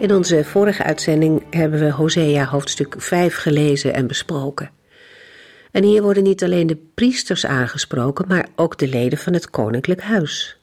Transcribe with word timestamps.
In 0.00 0.14
onze 0.14 0.44
vorige 0.44 0.82
uitzending 0.82 1.42
hebben 1.50 1.80
we 1.80 1.90
Hosea 1.90 2.44
hoofdstuk 2.44 2.94
5 2.98 3.36
gelezen 3.36 3.94
en 3.94 4.06
besproken. 4.06 4.70
En 5.70 5.84
hier 5.84 6.02
worden 6.02 6.22
niet 6.22 6.44
alleen 6.44 6.66
de 6.66 6.76
priesters 6.94 7.46
aangesproken, 7.46 8.24
maar 8.28 8.48
ook 8.56 8.78
de 8.78 8.88
leden 8.88 9.18
van 9.18 9.32
het 9.32 9.50
koninklijk 9.50 10.02
huis. 10.02 10.58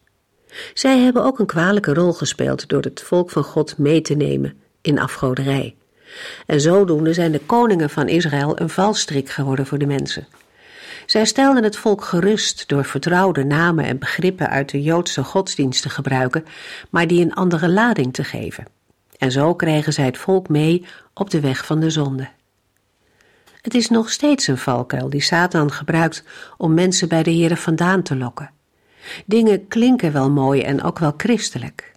Zij 0.73 0.99
hebben 0.99 1.23
ook 1.23 1.39
een 1.39 1.45
kwalijke 1.45 1.93
rol 1.93 2.13
gespeeld 2.13 2.69
door 2.69 2.81
het 2.81 3.01
volk 3.01 3.29
van 3.29 3.43
God 3.43 3.77
mee 3.77 4.01
te 4.01 4.13
nemen 4.13 4.53
in 4.81 4.99
afgoderij. 4.99 5.75
En 6.45 6.61
zodoende 6.61 7.13
zijn 7.13 7.31
de 7.31 7.41
koningen 7.45 7.89
van 7.89 8.07
Israël 8.07 8.59
een 8.59 8.69
valstrik 8.69 9.29
geworden 9.29 9.65
voor 9.65 9.77
de 9.77 9.87
mensen. 9.87 10.27
Zij 11.05 11.25
stelden 11.25 11.63
het 11.63 11.77
volk 11.77 12.03
gerust 12.03 12.67
door 12.67 12.85
vertrouwde 12.85 13.43
namen 13.43 13.85
en 13.85 13.99
begrippen 13.99 14.49
uit 14.49 14.69
de 14.69 14.81
Joodse 14.81 15.23
godsdienst 15.23 15.81
te 15.81 15.89
gebruiken, 15.89 16.45
maar 16.89 17.07
die 17.07 17.21
een 17.21 17.33
andere 17.33 17.69
lading 17.69 18.13
te 18.13 18.23
geven. 18.23 18.76
En 19.17 19.31
zo 19.31 19.55
kregen 19.55 19.93
zij 19.93 20.05
het 20.05 20.17
volk 20.17 20.49
mee 20.49 20.85
op 21.13 21.29
de 21.29 21.39
weg 21.39 21.65
van 21.65 21.79
de 21.79 21.89
zonde. 21.89 22.29
Het 23.61 23.73
is 23.73 23.89
nog 23.89 24.11
steeds 24.11 24.47
een 24.47 24.57
valkuil 24.57 25.09
die 25.09 25.21
Satan 25.21 25.71
gebruikt 25.71 26.23
om 26.57 26.73
mensen 26.73 27.07
bij 27.07 27.23
de 27.23 27.35
Here 27.35 27.57
vandaan 27.57 28.03
te 28.03 28.15
lokken. 28.15 28.51
Dingen 29.25 29.67
klinken 29.67 30.11
wel 30.11 30.29
mooi 30.29 30.61
en 30.61 30.83
ook 30.83 30.99
wel 30.99 31.13
christelijk. 31.17 31.91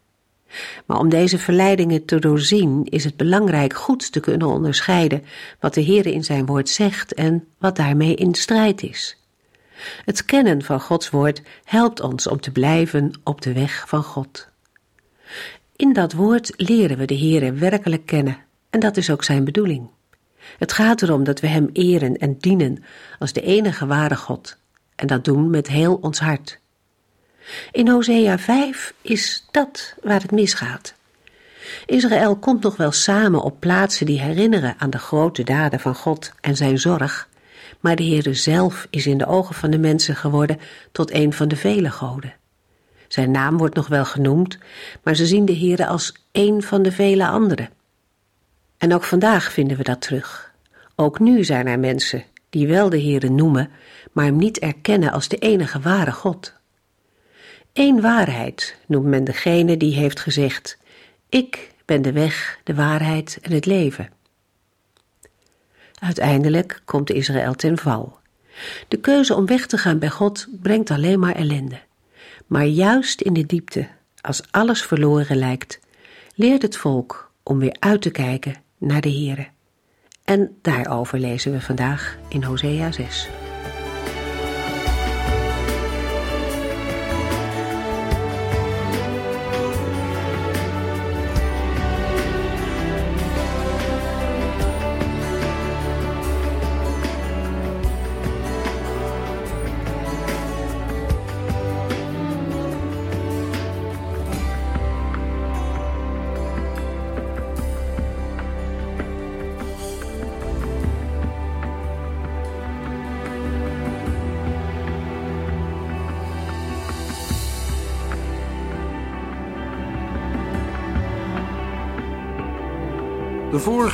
Maar 0.87 0.99
om 0.99 1.09
deze 1.09 1.39
verleidingen 1.39 2.05
te 2.05 2.19
doorzien 2.19 2.85
is 2.85 3.05
het 3.05 3.17
belangrijk 3.17 3.75
goed 3.75 4.13
te 4.13 4.21
kunnen 4.21 4.49
onderscheiden 4.49 5.25
wat 5.61 5.75
de 5.75 5.85
Heere 5.85 6.13
in 6.13 6.25
zijn 6.25 6.47
woord 6.47 6.69
zegt 6.69 7.15
en 7.15 7.47
wat 7.59 7.77
daarmee 7.77 8.15
in 8.15 8.35
strijd 8.35 8.83
is. 8.83 9.17
Het 10.05 10.25
kennen 10.25 10.63
van 10.63 10.81
Gods 10.81 11.11
woord 11.11 11.43
helpt 11.65 12.01
ons 12.01 12.27
om 12.27 12.41
te 12.41 12.51
blijven 12.51 13.13
op 13.25 13.41
de 13.41 13.53
weg 13.53 13.85
van 13.89 14.03
God. 14.03 14.50
In 15.81 15.93
dat 15.93 16.13
woord 16.13 16.53
leren 16.57 16.99
we 16.99 17.05
de 17.05 17.19
Heere 17.19 17.53
werkelijk 17.53 18.07
kennen 18.07 18.37
en 18.71 18.81
dat 18.81 18.97
is 18.97 19.11
ook 19.11 19.25
zijn 19.25 19.45
bedoeling. 19.45 19.89
Het 20.59 20.73
gaat 20.73 21.03
erom 21.03 21.25
dat 21.25 21.41
we 21.41 21.47
Hem 21.47 21.69
eren 21.73 22.17
en 22.17 22.37
dienen 22.39 22.85
als 23.19 23.33
de 23.33 23.41
enige 23.41 23.87
ware 23.87 24.17
God 24.17 24.57
en 24.95 25.07
dat 25.07 25.25
doen 25.25 25.51
met 25.51 25.69
heel 25.69 25.95
ons 25.95 26.19
hart. 26.19 26.61
In 27.73 27.89
Hosea 27.89 28.39
5 28.39 28.95
is 29.03 29.47
dat 29.51 29.95
waar 30.03 30.23
het 30.23 30.31
misgaat. 30.31 30.95
Israël 31.87 32.37
komt 32.37 32.63
nog 32.63 32.77
wel 32.77 32.93
samen 32.93 33.43
op 33.43 33.61
plaatsen 33.61 34.07
die 34.07 34.21
herinneren 34.21 34.75
aan 34.79 34.91
de 34.91 34.99
grote 34.99 35.43
daden 35.43 35.81
van 35.81 35.95
God 35.95 36.33
en 36.41 36.57
zijn 36.57 36.79
zorg, 36.79 37.29
maar 37.81 37.97
de 37.97 38.05
Heere 38.05 38.35
zelf 38.35 38.87
is 38.91 39.07
in 39.07 39.19
de 39.19 39.27
ogen 39.27 39.55
van 39.55 39.71
de 39.71 39.79
mensen 39.79 40.17
geworden 40.17 40.61
tot 40.93 41.11
een 41.11 41.33
van 41.33 41.49
de 41.49 41.57
vele 41.57 41.91
goden. 41.91 42.40
Zijn 43.13 43.31
naam 43.31 43.57
wordt 43.57 43.75
nog 43.75 43.87
wel 43.87 44.05
genoemd, 44.05 44.59
maar 45.03 45.15
ze 45.15 45.27
zien 45.27 45.45
de 45.45 45.57
Heere 45.57 45.87
als 45.87 46.15
een 46.33 46.63
van 46.63 46.83
de 46.83 46.93
vele 46.93 47.27
anderen. 47.27 47.71
En 48.79 48.95
ook 48.95 49.05
vandaag 49.05 49.53
vinden 49.53 49.77
we 49.77 49.83
dat 49.83 50.01
terug. 50.01 50.53
Ook 50.97 51.19
nu 51.19 51.45
zijn 51.45 51.67
er 51.67 51.79
mensen 51.79 52.25
die 52.51 52.67
wel 52.69 52.91
de 52.91 53.01
Heere 53.01 53.29
noemen, 53.29 53.71
maar 54.13 54.25
hem 54.25 54.37
niet 54.37 54.59
erkennen 54.59 55.13
als 55.13 55.29
de 55.29 55.37
enige 55.37 55.81
ware 55.81 56.13
God. 56.13 56.55
Eén 57.73 58.01
waarheid 58.01 58.77
noemt 58.87 59.07
men 59.07 59.25
degene 59.25 59.77
die 59.77 59.95
heeft 59.95 60.21
gezegd: 60.21 60.79
Ik 61.29 61.75
ben 61.85 62.03
de 62.03 62.13
weg, 62.13 62.61
de 62.65 62.75
waarheid 62.75 63.39
en 63.43 63.53
het 63.53 63.67
leven. 63.67 64.11
Uiteindelijk 65.99 66.81
komt 66.85 67.11
Israël 67.11 67.55
ten 67.55 67.79
val. 67.79 68.19
De 68.89 68.97
keuze 68.97 69.35
om 69.35 69.47
weg 69.47 69.67
te 69.67 69.79
gaan 69.79 69.99
bij 69.99 70.11
God 70.11 70.49
brengt 70.51 70.91
alleen 70.91 71.19
maar 71.19 71.35
ellende. 71.35 71.81
Maar 72.51 72.67
juist 72.67 73.21
in 73.21 73.33
de 73.33 73.47
diepte, 73.47 73.89
als 74.21 74.43
alles 74.51 74.83
verloren 74.83 75.37
lijkt, 75.37 75.81
leert 76.35 76.63
het 76.63 76.77
volk 76.77 77.33
om 77.43 77.59
weer 77.59 77.77
uit 77.79 78.03
te 78.03 78.11
kijken 78.11 78.55
naar 78.79 79.01
de 79.01 79.13
Here. 79.13 79.47
En 80.25 80.57
daarover 80.63 81.19
lezen 81.19 81.53
we 81.53 81.61
vandaag 81.61 82.17
in 82.29 82.43
Hosea 82.43 82.93
6. 82.93 83.29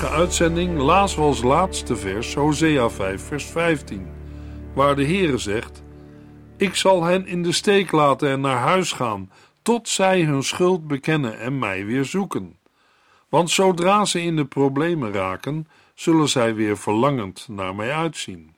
Uitzending 0.04 0.78
lazen 0.78 1.18
we 1.18 1.24
als 1.24 1.42
laatste 1.42 1.96
vers 1.96 2.34
Hosea 2.34 2.90
5 2.90 3.22
vers 3.22 3.44
15, 3.44 4.06
waar 4.74 4.96
de 4.96 5.04
Heere 5.04 5.38
zegt: 5.38 5.82
Ik 6.56 6.74
zal 6.74 7.02
hen 7.02 7.26
in 7.26 7.42
de 7.42 7.52
steek 7.52 7.92
laten 7.92 8.30
en 8.30 8.40
naar 8.40 8.58
huis 8.58 8.92
gaan, 8.92 9.30
tot 9.62 9.88
zij 9.88 10.22
hun 10.22 10.42
schuld 10.42 10.86
bekennen 10.86 11.38
en 11.38 11.58
mij 11.58 11.84
weer 11.84 12.04
zoeken. 12.04 12.58
Want 13.28 13.50
zodra 13.50 14.04
ze 14.04 14.22
in 14.22 14.36
de 14.36 14.44
problemen 14.44 15.12
raken, 15.12 15.68
zullen 15.94 16.28
zij 16.28 16.54
weer 16.54 16.78
verlangend 16.78 17.46
naar 17.48 17.74
mij 17.74 17.92
uitzien. 17.92 18.56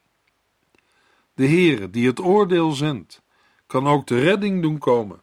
De 1.34 1.47
Heere, 1.47 1.91
die 1.91 2.06
het 2.06 2.20
oordeel 2.20 2.70
zendt, 2.70 3.22
kan 3.66 3.87
ook 3.87 4.06
de 4.06 4.20
redding 4.20 4.62
doen 4.62 4.78
komen. 4.78 5.22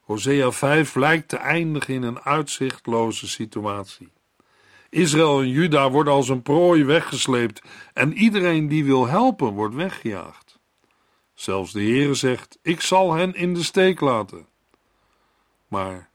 Hosea 0.00 0.52
5 0.52 0.94
lijkt 0.94 1.28
te 1.28 1.36
eindigen 1.36 1.94
in 1.94 2.02
een 2.02 2.20
uitzichtloze 2.20 3.28
situatie. 3.28 4.13
Israël 4.94 5.40
en 5.40 5.48
Juda 5.48 5.90
worden 5.90 6.12
als 6.12 6.28
een 6.28 6.42
prooi 6.42 6.84
weggesleept 6.84 7.62
en 7.94 8.12
iedereen 8.12 8.68
die 8.68 8.84
wil 8.84 9.06
helpen 9.06 9.52
wordt 9.52 9.74
weggejaagd. 9.74 10.58
Zelfs 11.34 11.72
de 11.72 11.80
Heere 11.80 12.14
zegt: 12.14 12.58
Ik 12.62 12.80
zal 12.80 13.12
hen 13.12 13.34
in 13.34 13.54
de 13.54 13.62
steek 13.62 14.00
laten. 14.00 14.46
Maar 15.68 16.08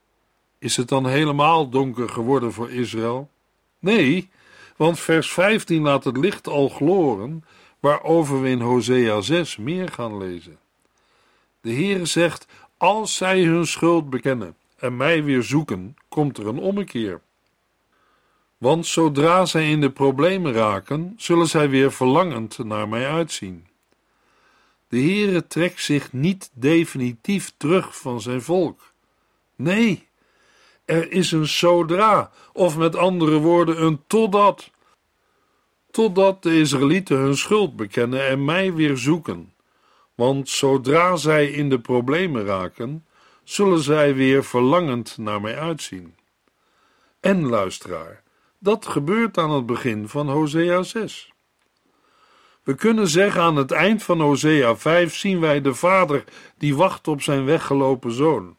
is 0.58 0.76
het 0.76 0.88
dan 0.88 1.06
helemaal 1.06 1.68
donker 1.68 2.08
geworden 2.08 2.52
voor 2.52 2.70
Israël? 2.70 3.30
Nee, 3.78 4.30
want 4.76 5.00
vers 5.00 5.32
15 5.32 5.82
laat 5.82 6.04
het 6.04 6.16
licht 6.16 6.48
al 6.48 6.68
gloren, 6.68 7.44
waarover 7.80 8.42
we 8.42 8.48
in 8.48 8.60
Hosea 8.60 9.20
6 9.20 9.56
meer 9.56 9.88
gaan 9.88 10.18
lezen. 10.18 10.58
De 11.60 11.72
Heere 11.72 12.06
zegt: 12.06 12.46
Als 12.76 13.16
zij 13.16 13.42
hun 13.42 13.66
schuld 13.66 14.10
bekennen 14.10 14.56
en 14.76 14.96
mij 14.96 15.24
weer 15.24 15.42
zoeken, 15.42 15.96
komt 16.08 16.38
er 16.38 16.46
een 16.46 16.58
ommekeer. 16.58 17.20
Want 18.60 18.86
zodra 18.86 19.46
zij 19.46 19.70
in 19.70 19.80
de 19.80 19.90
problemen 19.90 20.52
raken, 20.52 21.14
zullen 21.16 21.46
zij 21.46 21.68
weer 21.68 21.92
verlangend 21.92 22.58
naar 22.58 22.88
mij 22.88 23.08
uitzien. 23.08 23.66
De 24.88 24.96
Heere 25.00 25.46
trekt 25.46 25.82
zich 25.82 26.12
niet 26.12 26.50
definitief 26.52 27.52
terug 27.56 27.98
van 27.98 28.20
zijn 28.20 28.42
volk. 28.42 28.92
Nee, 29.56 30.08
er 30.84 31.12
is 31.12 31.32
een 31.32 31.46
zodra, 31.46 32.30
of 32.52 32.76
met 32.76 32.96
andere 32.96 33.38
woorden 33.38 33.82
een 33.82 34.00
totdat. 34.06 34.70
Totdat 35.90 36.42
de 36.42 36.58
Israëlieten 36.58 37.16
hun 37.16 37.36
schuld 37.36 37.76
bekennen 37.76 38.26
en 38.26 38.44
mij 38.44 38.72
weer 38.72 38.96
zoeken. 38.96 39.52
Want 40.14 40.48
zodra 40.48 41.16
zij 41.16 41.46
in 41.46 41.68
de 41.68 41.80
problemen 41.80 42.44
raken, 42.44 43.06
zullen 43.44 43.80
zij 43.80 44.14
weer 44.14 44.44
verlangend 44.44 45.18
naar 45.18 45.40
mij 45.40 45.58
uitzien. 45.58 46.14
En 47.20 47.46
luisteraar, 47.46 48.22
dat 48.62 48.86
gebeurt 48.86 49.38
aan 49.38 49.50
het 49.50 49.66
begin 49.66 50.08
van 50.08 50.28
Hosea 50.28 50.82
6. 50.82 51.32
We 52.62 52.74
kunnen 52.74 53.08
zeggen 53.08 53.42
aan 53.42 53.56
het 53.56 53.70
eind 53.70 54.02
van 54.02 54.20
Hosea 54.20 54.76
5 54.76 55.16
zien 55.16 55.40
wij 55.40 55.60
de 55.60 55.74
vader 55.74 56.24
die 56.58 56.76
wacht 56.76 57.08
op 57.08 57.22
zijn 57.22 57.44
weggelopen 57.44 58.12
zoon. 58.12 58.56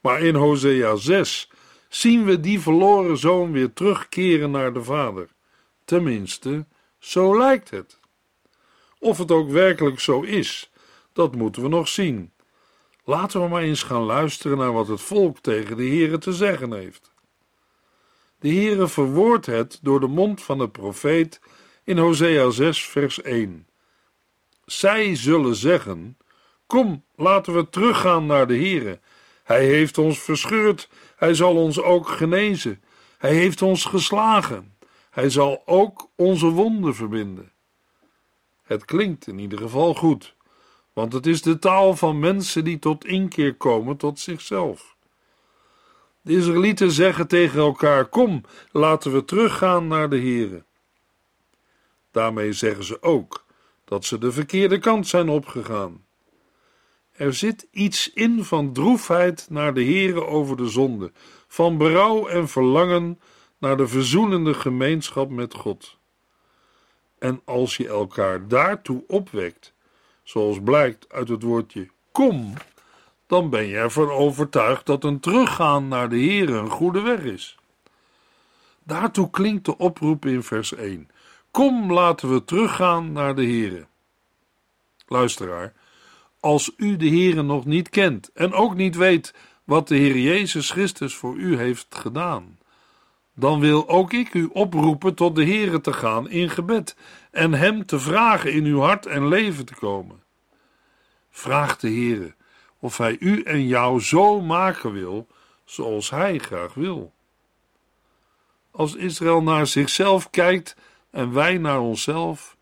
Maar 0.00 0.20
in 0.20 0.34
Hosea 0.34 0.96
6 0.96 1.50
zien 1.88 2.24
we 2.24 2.40
die 2.40 2.60
verloren 2.60 3.16
zoon 3.16 3.52
weer 3.52 3.72
terugkeren 3.72 4.50
naar 4.50 4.72
de 4.72 4.82
vader. 4.82 5.28
Tenminste, 5.84 6.66
zo 6.98 7.38
lijkt 7.38 7.70
het. 7.70 8.00
Of 8.98 9.18
het 9.18 9.30
ook 9.30 9.50
werkelijk 9.50 10.00
zo 10.00 10.20
is, 10.20 10.70
dat 11.12 11.34
moeten 11.34 11.62
we 11.62 11.68
nog 11.68 11.88
zien. 11.88 12.32
Laten 13.04 13.42
we 13.42 13.48
maar 13.48 13.62
eens 13.62 13.82
gaan 13.82 14.02
luisteren 14.02 14.58
naar 14.58 14.72
wat 14.72 14.88
het 14.88 15.00
volk 15.00 15.38
tegen 15.38 15.76
de 15.76 15.86
Heere 15.86 16.18
te 16.18 16.32
zeggen 16.32 16.72
heeft. 16.72 17.11
De 18.42 18.48
Heere 18.48 18.88
verwoordt 18.88 19.46
het 19.46 19.78
door 19.82 20.00
de 20.00 20.06
mond 20.06 20.42
van 20.42 20.58
de 20.58 20.68
profeet 20.68 21.40
in 21.84 21.98
Hosea 21.98 22.50
6 22.50 22.86
vers 22.86 23.22
1. 23.22 23.66
Zij 24.64 25.16
zullen 25.16 25.54
zeggen: 25.54 26.16
Kom, 26.66 27.04
laten 27.16 27.54
we 27.54 27.68
teruggaan 27.68 28.26
naar 28.26 28.46
de 28.46 28.54
Heere. 28.54 29.00
Hij 29.44 29.64
heeft 29.66 29.98
ons 29.98 30.18
verscheurd, 30.18 30.88
hij 31.16 31.34
zal 31.34 31.56
ons 31.56 31.80
ook 31.80 32.08
genezen. 32.08 32.82
Hij 33.18 33.34
heeft 33.34 33.62
ons 33.62 33.84
geslagen, 33.84 34.76
hij 35.10 35.30
zal 35.30 35.62
ook 35.66 36.10
onze 36.16 36.46
wonden 36.46 36.94
verbinden. 36.94 37.52
Het 38.62 38.84
klinkt 38.84 39.26
in 39.26 39.38
ieder 39.38 39.58
geval 39.58 39.94
goed, 39.94 40.34
want 40.92 41.12
het 41.12 41.26
is 41.26 41.42
de 41.42 41.58
taal 41.58 41.96
van 41.96 42.18
mensen 42.18 42.64
die 42.64 42.78
tot 42.78 43.04
inkeer 43.04 43.54
komen 43.54 43.96
tot 43.96 44.20
zichzelf. 44.20 44.96
De 46.22 46.32
Israëlieten 46.32 46.90
zeggen 46.90 47.28
tegen 47.28 47.60
elkaar: 47.60 48.06
Kom, 48.06 48.44
laten 48.70 49.12
we 49.12 49.24
teruggaan 49.24 49.86
naar 49.86 50.10
de 50.10 50.18
Heere. 50.18 50.64
Daarmee 52.10 52.52
zeggen 52.52 52.84
ze 52.84 53.02
ook 53.02 53.44
dat 53.84 54.04
ze 54.04 54.18
de 54.18 54.32
verkeerde 54.32 54.78
kant 54.78 55.06
zijn 55.06 55.28
opgegaan. 55.28 56.04
Er 57.12 57.34
zit 57.34 57.66
iets 57.70 58.12
in 58.12 58.44
van 58.44 58.72
droefheid 58.72 59.46
naar 59.50 59.74
de 59.74 59.84
Heere 59.84 60.24
over 60.24 60.56
de 60.56 60.68
zonde, 60.68 61.12
van 61.46 61.78
berouw 61.78 62.26
en 62.26 62.48
verlangen 62.48 63.20
naar 63.58 63.76
de 63.76 63.88
verzoenende 63.88 64.54
gemeenschap 64.54 65.30
met 65.30 65.54
God. 65.54 65.96
En 67.18 67.40
als 67.44 67.76
je 67.76 67.88
elkaar 67.88 68.48
daartoe 68.48 69.04
opwekt, 69.06 69.74
zoals 70.22 70.60
blijkt 70.62 71.12
uit 71.12 71.28
het 71.28 71.42
woordje 71.42 71.88
kom, 72.12 72.54
dan 73.32 73.50
ben 73.50 73.66
je 73.66 73.76
ervan 73.76 74.10
overtuigd 74.10 74.86
dat 74.86 75.04
een 75.04 75.20
teruggaan 75.20 75.88
naar 75.88 76.08
de 76.08 76.16
Heere 76.16 76.52
een 76.52 76.70
goede 76.70 77.00
weg 77.00 77.20
is. 77.20 77.56
Daartoe 78.84 79.30
klinkt 79.30 79.64
de 79.64 79.78
oproep 79.78 80.26
in 80.26 80.42
vers 80.42 80.74
1. 80.74 81.08
Kom, 81.50 81.92
laten 81.92 82.32
we 82.32 82.44
teruggaan 82.44 83.12
naar 83.12 83.34
de 83.34 83.42
Heere. 83.42 83.86
Luisteraar, 85.06 85.72
als 86.40 86.72
u 86.76 86.96
de 86.96 87.08
Heere 87.08 87.42
nog 87.42 87.64
niet 87.64 87.88
kent 87.88 88.30
en 88.34 88.52
ook 88.52 88.74
niet 88.74 88.96
weet 88.96 89.34
wat 89.64 89.88
de 89.88 89.96
Heer 89.96 90.18
Jezus 90.18 90.70
Christus 90.70 91.14
voor 91.14 91.36
u 91.36 91.56
heeft 91.56 91.86
gedaan, 91.94 92.58
dan 93.34 93.60
wil 93.60 93.88
ook 93.88 94.12
ik 94.12 94.34
u 94.34 94.48
oproepen 94.52 95.14
tot 95.14 95.36
de 95.36 95.44
Heere 95.44 95.80
te 95.80 95.92
gaan 95.92 96.30
in 96.30 96.50
gebed 96.50 96.96
en 97.30 97.52
Hem 97.52 97.86
te 97.86 97.98
vragen 97.98 98.52
in 98.52 98.64
uw 98.64 98.80
hart 98.80 99.06
en 99.06 99.28
leven 99.28 99.64
te 99.64 99.74
komen. 99.74 100.22
Vraag 101.30 101.76
de 101.76 101.88
Heere 101.88 102.34
of 102.82 102.96
Hij 102.96 103.16
u 103.20 103.42
en 103.42 103.66
jou 103.66 104.00
zo 104.00 104.40
maken 104.40 104.92
wil 104.92 105.26
zoals 105.64 106.10
Hij 106.10 106.38
graag 106.38 106.74
wil. 106.74 107.12
Als 108.70 108.94
Israël 108.94 109.42
naar 109.42 109.66
zichzelf 109.66 110.30
kijkt 110.30 110.76
en 111.10 111.32
wij 111.32 111.58
naar 111.58 111.80
onszelf, 111.80 112.56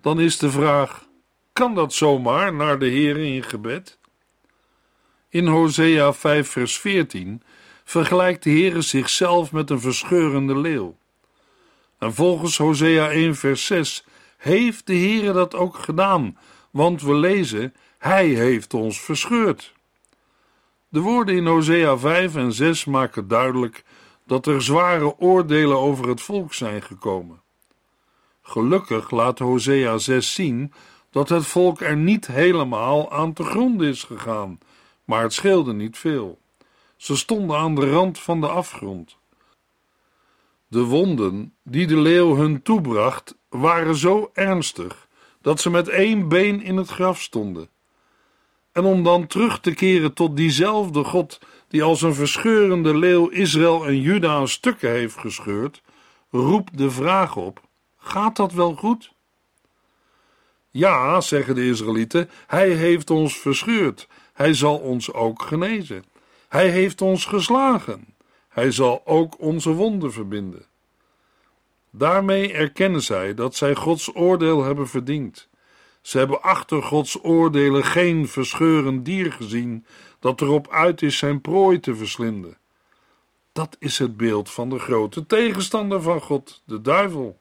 dan 0.00 0.20
is 0.20 0.38
de 0.38 0.50
vraag: 0.50 1.04
kan 1.52 1.74
dat 1.74 1.92
zomaar 1.92 2.54
naar 2.54 2.78
de 2.78 2.86
Heer 2.86 3.16
in 3.16 3.42
gebed? 3.42 3.98
In 5.28 5.46
Hosea 5.46 6.12
5 6.12 6.48
vers 6.48 6.78
14 6.78 7.42
vergelijkt 7.84 8.42
de 8.42 8.50
Heer 8.50 8.82
zichzelf 8.82 9.52
met 9.52 9.70
een 9.70 9.80
verscheurende 9.80 10.58
leeuw. 10.58 10.96
En 11.98 12.14
volgens 12.14 12.58
Hosea 12.58 13.10
1 13.10 13.34
vers 13.34 13.66
6 13.66 14.04
heeft 14.36 14.86
de 14.86 14.94
Heer 14.94 15.32
dat 15.32 15.54
ook 15.54 15.76
gedaan, 15.76 16.38
want 16.70 17.02
we 17.02 17.14
lezen: 17.14 17.74
Hij 17.98 18.26
heeft 18.26 18.74
ons 18.74 19.00
verscheurd. 19.00 19.74
De 20.88 21.00
woorden 21.00 21.34
in 21.34 21.46
Hosea 21.46 21.98
5 21.98 22.34
en 22.34 22.52
6 22.52 22.84
maken 22.84 23.28
duidelijk 23.28 23.84
dat 24.26 24.46
er 24.46 24.62
zware 24.62 25.18
oordelen 25.18 25.78
over 25.78 26.08
het 26.08 26.20
volk 26.20 26.54
zijn 26.54 26.82
gekomen. 26.82 27.40
Gelukkig 28.42 29.10
laat 29.10 29.38
Hosea 29.38 29.98
6 29.98 30.34
zien 30.34 30.72
dat 31.10 31.28
het 31.28 31.46
volk 31.46 31.80
er 31.80 31.96
niet 31.96 32.26
helemaal 32.26 33.12
aan 33.12 33.32
te 33.32 33.44
gronden 33.44 33.88
is 33.88 34.02
gegaan, 34.02 34.58
maar 35.04 35.22
het 35.22 35.32
scheelde 35.32 35.72
niet 35.72 35.98
veel. 35.98 36.38
Ze 36.96 37.16
stonden 37.16 37.56
aan 37.56 37.74
de 37.74 37.90
rand 37.90 38.18
van 38.18 38.40
de 38.40 38.48
afgrond. 38.48 39.16
De 40.68 40.84
wonden 40.84 41.54
die 41.62 41.86
de 41.86 41.96
leeuw 41.96 42.36
hun 42.36 42.62
toebracht 42.62 43.36
waren 43.48 43.96
zo 43.96 44.30
ernstig 44.32 45.08
dat 45.40 45.60
ze 45.60 45.70
met 45.70 45.88
één 45.88 46.28
been 46.28 46.62
in 46.62 46.76
het 46.76 46.88
graf 46.88 47.20
stonden. 47.20 47.68
En 48.76 48.84
om 48.84 49.02
dan 49.02 49.26
terug 49.26 49.60
te 49.60 49.74
keren 49.74 50.12
tot 50.12 50.36
diezelfde 50.36 51.04
God 51.04 51.40
die 51.68 51.82
als 51.82 52.02
een 52.02 52.14
verscheurende 52.14 52.96
leeuw 52.96 53.28
Israël 53.28 53.86
en 53.86 54.00
Juda 54.00 54.34
aan 54.34 54.48
stukken 54.48 54.90
heeft 54.90 55.18
gescheurd, 55.18 55.82
roept 56.30 56.78
de 56.78 56.90
vraag 56.90 57.36
op: 57.36 57.60
gaat 57.96 58.36
dat 58.36 58.52
wel 58.52 58.74
goed? 58.74 59.12
Ja, 60.70 61.20
zeggen 61.20 61.54
de 61.54 61.68
Israëlieten, 61.68 62.30
hij 62.46 62.70
heeft 62.70 63.10
ons 63.10 63.38
verscheurd, 63.38 64.08
hij 64.32 64.54
zal 64.54 64.78
ons 64.78 65.12
ook 65.12 65.42
genezen. 65.42 66.04
Hij 66.48 66.68
heeft 66.70 67.00
ons 67.00 67.24
geslagen, 67.24 68.14
hij 68.48 68.70
zal 68.70 69.02
ook 69.04 69.40
onze 69.40 69.70
wonden 69.70 70.12
verbinden. 70.12 70.66
Daarmee 71.90 72.52
erkennen 72.52 73.02
zij 73.02 73.34
dat 73.34 73.54
zij 73.54 73.74
Gods 73.74 74.14
oordeel 74.14 74.64
hebben 74.64 74.88
verdiend. 74.88 75.48
Ze 76.06 76.18
hebben 76.18 76.42
achter 76.42 76.82
Gods 76.82 77.18
oordelen 77.22 77.84
geen 77.84 78.28
verscheurend 78.28 79.04
dier 79.04 79.32
gezien 79.32 79.86
dat 80.18 80.40
erop 80.40 80.68
uit 80.70 81.02
is 81.02 81.18
zijn 81.18 81.40
prooi 81.40 81.80
te 81.80 81.94
verslinden. 81.94 82.58
Dat 83.52 83.76
is 83.78 83.98
het 83.98 84.16
beeld 84.16 84.50
van 84.50 84.70
de 84.70 84.78
grote 84.78 85.26
tegenstander 85.26 86.02
van 86.02 86.20
God, 86.20 86.62
de 86.64 86.80
duivel. 86.80 87.40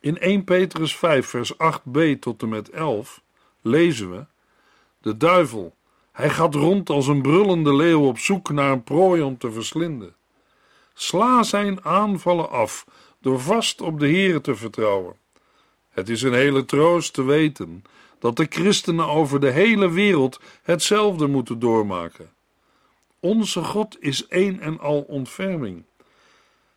In 0.00 0.18
1 0.18 0.44
Petrus 0.44 0.96
5, 0.96 1.26
vers 1.26 1.52
8b 1.52 2.18
tot 2.20 2.42
en 2.42 2.48
met 2.48 2.70
11 2.70 3.22
lezen 3.62 4.10
we: 4.10 4.26
De 4.98 5.16
duivel, 5.16 5.74
hij 6.12 6.30
gaat 6.30 6.54
rond 6.54 6.90
als 6.90 7.06
een 7.06 7.22
brullende 7.22 7.74
leeuw 7.74 8.06
op 8.06 8.18
zoek 8.18 8.50
naar 8.50 8.72
een 8.72 8.84
prooi 8.84 9.22
om 9.22 9.38
te 9.38 9.52
verslinden. 9.52 10.14
Sla 10.94 11.42
zijn 11.42 11.84
aanvallen 11.84 12.50
af 12.50 12.86
door 13.20 13.40
vast 13.40 13.80
op 13.80 14.00
de 14.00 14.08
Here 14.08 14.40
te 14.40 14.54
vertrouwen. 14.54 15.22
Het 15.94 16.08
is 16.08 16.22
een 16.22 16.34
hele 16.34 16.64
troost 16.64 17.12
te 17.12 17.22
weten 17.22 17.84
dat 18.18 18.36
de 18.36 18.46
christenen 18.48 19.08
over 19.08 19.40
de 19.40 19.50
hele 19.50 19.90
wereld 19.90 20.40
hetzelfde 20.62 21.26
moeten 21.26 21.58
doormaken. 21.58 22.32
Onze 23.20 23.62
God 23.62 23.96
is 24.00 24.26
één 24.26 24.60
en 24.60 24.80
al 24.80 25.00
ontferming. 25.00 25.84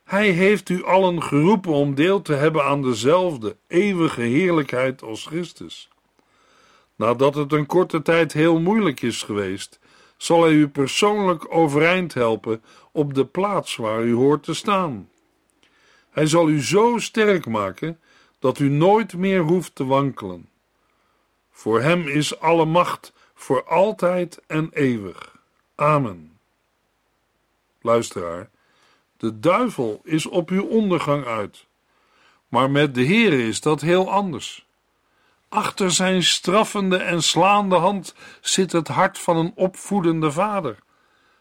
Hij 0.04 0.30
heeft 0.30 0.68
u 0.68 0.84
allen 0.84 1.22
geroepen 1.22 1.72
om 1.72 1.94
deel 1.94 2.22
te 2.22 2.32
hebben 2.32 2.64
aan 2.64 2.82
dezelfde 2.82 3.56
eeuwige 3.66 4.20
heerlijkheid 4.20 5.02
als 5.02 5.26
Christus. 5.26 5.88
Nadat 6.96 7.34
het 7.34 7.52
een 7.52 7.66
korte 7.66 8.02
tijd 8.02 8.32
heel 8.32 8.60
moeilijk 8.60 9.02
is 9.02 9.22
geweest, 9.22 9.78
zal 10.16 10.42
hij 10.42 10.52
u 10.52 10.68
persoonlijk 10.68 11.54
overeind 11.54 12.14
helpen 12.14 12.62
op 12.92 13.14
de 13.14 13.24
plaats 13.24 13.76
waar 13.76 14.02
u 14.02 14.14
hoort 14.14 14.42
te 14.42 14.54
staan. 14.54 15.08
Hij 16.10 16.26
zal 16.26 16.48
u 16.48 16.62
zo 16.62 16.98
sterk 16.98 17.46
maken 17.46 18.00
dat 18.38 18.58
u 18.58 18.68
nooit 18.68 19.14
meer 19.14 19.40
hoeft 19.40 19.74
te 19.74 19.84
wankelen. 19.84 20.48
Voor 21.50 21.80
hem 21.80 22.08
is 22.08 22.40
alle 22.40 22.64
macht 22.64 23.12
voor 23.34 23.64
altijd 23.64 24.40
en 24.46 24.68
eeuwig. 24.72 25.36
Amen. 25.74 26.38
Luisteraar, 27.80 28.50
de 29.16 29.40
duivel 29.40 30.00
is 30.04 30.26
op 30.26 30.50
uw 30.50 30.64
ondergang 30.64 31.24
uit. 31.24 31.66
Maar 32.48 32.70
met 32.70 32.94
de 32.94 33.04
Heere 33.04 33.46
is 33.46 33.60
dat 33.60 33.80
heel 33.80 34.10
anders. 34.10 34.66
Achter 35.48 35.90
zijn 35.90 36.22
straffende 36.22 36.96
en 36.96 37.22
slaande 37.22 37.76
hand 37.76 38.14
zit 38.40 38.72
het 38.72 38.88
hart 38.88 39.18
van 39.18 39.36
een 39.36 39.52
opvoedende 39.54 40.32
vader. 40.32 40.78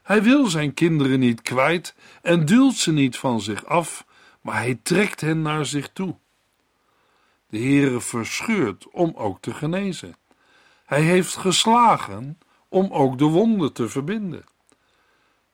Hij 0.03 0.23
wil 0.23 0.45
zijn 0.45 0.73
kinderen 0.73 1.19
niet 1.19 1.41
kwijt 1.41 1.95
en 2.21 2.45
duwt 2.45 2.75
ze 2.75 2.91
niet 2.91 3.17
van 3.17 3.41
zich 3.41 3.65
af, 3.65 4.05
maar 4.41 4.55
hij 4.55 4.79
trekt 4.83 5.21
hen 5.21 5.41
naar 5.41 5.65
zich 5.65 5.89
toe. 5.93 6.15
De 7.49 7.57
Heere 7.57 8.01
verscheurt 8.01 8.89
om 8.91 9.13
ook 9.15 9.41
te 9.41 9.53
genezen. 9.53 10.15
Hij 10.85 11.01
heeft 11.01 11.35
geslagen 11.35 12.37
om 12.69 12.91
ook 12.91 13.17
de 13.17 13.25
wonden 13.25 13.73
te 13.73 13.89
verbinden. 13.89 14.43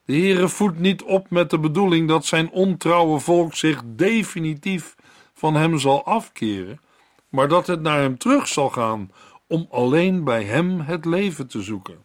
De 0.04 0.12
Heere 0.12 0.48
voedt 0.48 0.78
niet 0.78 1.02
op 1.02 1.30
met 1.30 1.50
de 1.50 1.58
bedoeling 1.58 2.08
dat 2.08 2.24
zijn 2.24 2.50
ontrouwe 2.50 3.18
volk 3.18 3.54
zich 3.54 3.82
definitief 3.84 4.94
van 5.32 5.54
hem 5.54 5.78
zal 5.78 6.04
afkeren, 6.04 6.80
maar 7.28 7.48
dat 7.48 7.66
het 7.66 7.80
naar 7.80 8.00
hem 8.00 8.18
terug 8.18 8.48
zal 8.48 8.70
gaan 8.70 9.10
om 9.46 9.66
alleen 9.70 10.24
bij 10.24 10.44
hem 10.44 10.80
het 10.80 11.04
leven 11.04 11.46
te 11.46 11.62
zoeken. 11.62 12.04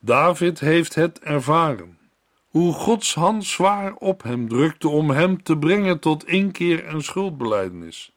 David 0.00 0.60
heeft 0.60 0.94
het 0.94 1.18
ervaren. 1.20 1.98
hoe 2.46 2.72
Gods 2.72 3.14
hand 3.14 3.44
zwaar 3.44 3.94
op 3.94 4.22
hem 4.22 4.48
drukte 4.48 4.88
om 4.88 5.10
hem 5.10 5.42
te 5.42 5.58
brengen 5.58 6.00
tot 6.00 6.26
inkeer 6.26 6.84
en 6.84 7.02
schuldbeleidenis, 7.02 8.15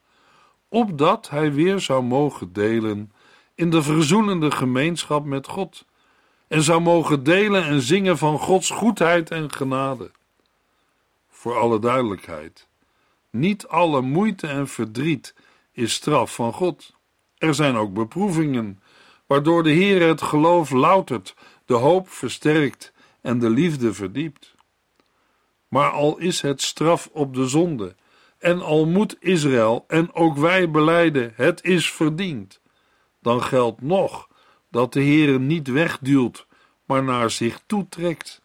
opdat 0.70 1.30
hij 1.30 1.54
weer 1.54 1.80
zou 1.80 2.04
mogen 2.04 2.54
delen 2.54 3.12
in 3.56 3.70
de 3.70 3.82
verzoenende 3.82 4.52
gemeenschap 4.52 5.26
met 5.26 5.48
God 5.48 5.86
en 6.48 6.64
zou 6.64 6.82
mogen 6.82 7.24
delen 7.24 7.64
en 7.64 7.82
zingen 7.82 8.18
van 8.18 8.40
Gods 8.40 8.70
goedheid 8.70 9.32
en 9.32 9.52
genade. 9.52 10.12
Voor 11.30 11.58
alle 11.58 11.80
duidelijkheid, 11.80 12.68
niet 13.30 13.68
alle 13.68 14.02
moeite 14.02 14.48
en 14.48 14.68
verdriet 14.68 15.36
is 15.72 15.94
straf 15.94 16.34
van 16.34 16.54
God. 16.54 16.94
Er 17.38 17.54
zijn 17.54 17.76
ook 17.76 17.94
beproevingen, 17.94 18.82
waardoor 19.26 19.64
de 19.64 19.70
Heer 19.70 20.08
het 20.08 20.22
geloof 20.22 20.70
loutert, 20.70 21.36
de 21.66 21.74
hoop 21.74 22.10
versterkt 22.10 22.94
en 23.22 23.40
de 23.40 23.50
liefde 23.50 23.94
verdiept. 23.94 24.56
Maar 25.68 25.92
al 25.92 26.18
is 26.18 26.42
het 26.42 26.62
straf 26.62 27.10
op 27.12 27.34
de 27.34 27.48
zonde, 27.48 27.96
en 28.40 28.62
al 28.62 28.86
moet 28.86 29.16
Israël 29.20 29.86
en 29.88 30.14
ook 30.14 30.38
wij 30.38 30.72
beleiden, 30.72 31.32
het 31.36 31.64
is 31.64 31.92
verdiend, 31.92 32.62
dan 33.22 33.44
geldt 33.44 33.82
nog 33.82 34.28
dat 34.72 34.94
de 34.94 35.02
Heer 35.02 35.40
niet 35.40 35.68
wegduwt, 35.68 36.48
maar 36.86 37.04
naar 37.04 37.32
zich 37.32 37.62
toetrekt. 37.66 38.42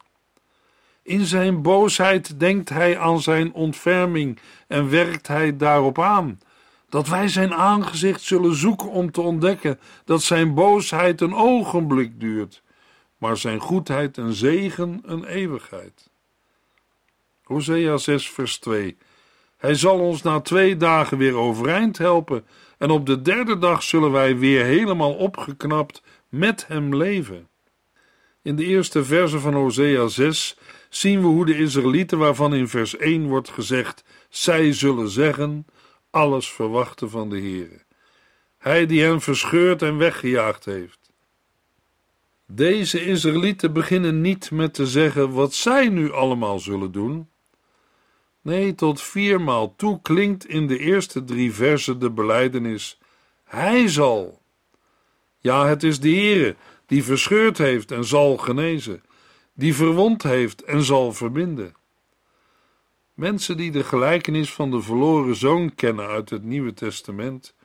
In 1.03 1.25
zijn 1.25 1.61
boosheid 1.61 2.39
denkt 2.39 2.69
hij 2.69 2.99
aan 2.99 3.21
zijn 3.21 3.53
ontferming 3.53 4.39
en 4.67 4.89
werkt 4.89 5.27
hij 5.27 5.57
daarop 5.57 5.99
aan, 5.99 6.39
dat 6.89 7.07
wij 7.07 7.27
zijn 7.27 7.53
aangezicht 7.53 8.21
zullen 8.21 8.55
zoeken 8.55 8.89
om 8.89 9.11
te 9.11 9.21
ontdekken 9.21 9.79
dat 10.05 10.21
zijn 10.21 10.53
boosheid 10.53 11.21
een 11.21 11.35
ogenblik 11.35 12.19
duurt, 12.19 12.63
maar 13.17 13.37
zijn 13.37 13.59
goedheid 13.59 14.17
en 14.17 14.33
zegen 14.33 15.01
een 15.05 15.25
eeuwigheid. 15.25 16.09
Hosea 17.43 17.97
6 17.97 18.29
vers 18.29 18.57
2 18.57 18.97
Hij 19.65 19.75
zal 19.75 19.99
ons 19.99 20.21
na 20.21 20.39
twee 20.39 20.77
dagen 20.77 21.17
weer 21.17 21.35
overeind 21.35 21.97
helpen 21.97 22.45
en 22.77 22.89
op 22.89 23.05
de 23.05 23.21
derde 23.21 23.57
dag 23.57 23.83
zullen 23.83 24.11
wij 24.11 24.37
weer 24.37 24.65
helemaal 24.65 25.13
opgeknapt 25.13 26.01
met 26.29 26.67
hem 26.67 26.95
leven. 26.95 27.47
In 28.41 28.55
de 28.55 28.65
eerste 28.65 29.03
verse 29.03 29.39
van 29.39 29.53
Hosea 29.53 30.07
6 30.07 30.57
zien 30.89 31.19
we 31.19 31.25
hoe 31.25 31.45
de 31.45 31.57
Israëlieten, 31.57 32.17
waarvan 32.17 32.53
in 32.53 32.67
vers 32.67 32.97
1 32.97 33.27
wordt 33.27 33.49
gezegd: 33.49 34.03
zij 34.29 34.73
zullen 34.73 35.09
zeggen, 35.09 35.65
alles 36.09 36.49
verwachten 36.49 37.09
van 37.09 37.29
de 37.29 37.39
Heere. 37.39 37.83
Hij 38.57 38.85
die 38.85 39.01
hen 39.01 39.21
verscheurd 39.21 39.81
en 39.81 39.97
weggejaagd 39.97 40.65
heeft. 40.65 41.11
Deze 42.47 43.05
Israëlieten 43.05 43.73
beginnen 43.73 44.21
niet 44.21 44.51
met 44.51 44.73
te 44.73 44.87
zeggen 44.87 45.31
wat 45.31 45.53
zij 45.53 45.89
nu 45.89 46.11
allemaal 46.11 46.59
zullen 46.59 46.91
doen. 46.91 47.29
Nee, 48.45 48.75
tot 48.75 49.01
viermaal 49.01 49.75
toe 49.75 49.99
klinkt 50.01 50.47
in 50.47 50.67
de 50.67 50.77
eerste 50.77 51.23
drie 51.23 51.53
versen 51.53 51.99
de 51.99 52.11
beleidenis: 52.11 52.99
Hij 53.43 53.87
zal. 53.87 54.41
Ja, 55.39 55.67
het 55.67 55.83
is 55.83 55.99
de 55.99 56.09
Heere 56.09 56.55
die 56.85 57.03
verscheurd 57.03 57.57
heeft 57.57 57.91
en 57.91 58.05
zal 58.05 58.37
genezen, 58.37 59.03
die 59.53 59.75
verwond 59.75 60.23
heeft 60.23 60.63
en 60.63 60.83
zal 60.83 61.13
verbinden. 61.13 61.75
Mensen 63.13 63.57
die 63.57 63.71
de 63.71 63.83
gelijkenis 63.83 64.53
van 64.53 64.71
de 64.71 64.81
verloren 64.81 65.35
zoon 65.35 65.75
kennen 65.75 66.07
uit 66.07 66.29
het 66.29 66.43
Nieuwe 66.43 66.73
Testament, 66.73 67.55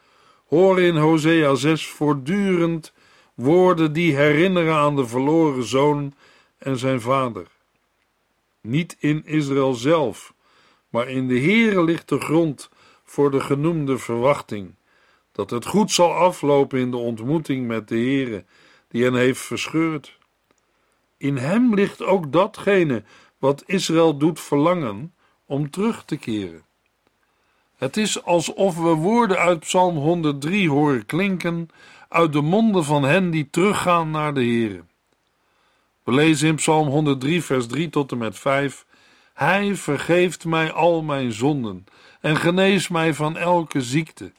horen 0.46 0.84
in 0.84 0.96
Hosea 0.96 1.54
6 1.54 1.86
voortdurend 1.86 2.92
woorden 3.34 3.92
die 3.92 4.16
herinneren 4.16 4.74
aan 4.74 4.96
de 4.96 5.06
verloren 5.06 5.64
zoon 5.64 6.14
en 6.58 6.78
zijn 6.78 7.00
vader. 7.00 7.46
Niet 8.60 8.96
in 8.98 9.26
Israël 9.26 9.74
zelf, 9.74 10.34
maar 10.90 11.08
in 11.08 11.28
de 11.28 11.40
Heere 11.40 11.84
ligt 11.84 12.08
de 12.08 12.20
grond 12.20 12.70
voor 13.04 13.30
de 13.30 13.40
genoemde 13.40 13.98
verwachting, 13.98 14.74
dat 15.32 15.50
het 15.50 15.66
goed 15.66 15.90
zal 15.90 16.14
aflopen 16.14 16.78
in 16.78 16.90
de 16.90 16.96
ontmoeting 16.96 17.66
met 17.66 17.88
de 17.88 17.94
Heere 17.94 18.44
die 18.88 19.04
hen 19.04 19.14
heeft 19.14 19.40
verscheurd. 19.40 20.18
In 21.16 21.36
hem 21.36 21.74
ligt 21.74 22.02
ook 22.02 22.32
datgene 22.32 23.02
wat 23.38 23.62
Israël 23.66 24.16
doet 24.16 24.40
verlangen 24.40 25.14
om 25.46 25.70
terug 25.70 26.04
te 26.04 26.16
keren. 26.16 26.64
Het 27.76 27.96
is 27.96 28.22
alsof 28.24 28.76
we 28.76 28.94
woorden 28.94 29.38
uit 29.38 29.60
Psalm 29.60 29.96
103 29.96 30.68
horen 30.68 31.06
klinken 31.06 31.68
uit 32.08 32.32
de 32.32 32.40
monden 32.40 32.84
van 32.84 33.02
hen 33.02 33.30
die 33.30 33.50
teruggaan 33.50 34.10
naar 34.10 34.34
de 34.34 34.40
Heere. 34.40 34.84
We 36.04 36.12
lezen 36.12 36.48
in 36.48 36.54
Psalm 36.54 36.88
103, 36.88 37.42
vers 37.42 37.66
3 37.66 37.90
tot 37.90 38.12
en 38.12 38.18
met 38.18 38.38
5: 38.38 38.86
Hij 39.40 39.74
vergeeft 39.74 40.44
mij 40.44 40.72
al 40.72 41.02
mijn 41.02 41.32
zonden 41.32 41.84
en 42.20 42.36
geneest 42.36 42.90
mij 42.90 43.14
van 43.14 43.36
elke 43.36 43.82
ziekte. 43.82 44.32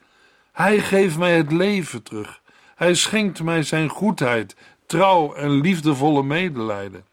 Hij 0.51 0.79
geeft 0.79 1.17
mij 1.17 1.38
het 1.38 1.51
leven 1.51 2.03
terug. 2.03 2.41
Hij 2.75 2.93
schenkt 2.93 3.43
mij 3.43 3.63
zijn 3.63 3.89
goedheid, 3.89 4.55
trouw 4.86 5.34
en 5.34 5.62
liefdevolle 5.62 6.24
medelijden. 6.24 7.05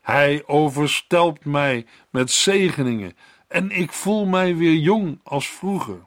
Hij 0.00 0.42
overstelpt 0.46 1.44
mij 1.44 1.86
met 2.10 2.30
zegeningen 2.30 3.16
en 3.48 3.70
ik 3.70 3.92
voel 3.92 4.24
mij 4.24 4.56
weer 4.56 4.76
jong 4.76 5.20
als 5.22 5.48
vroeger. 5.48 6.04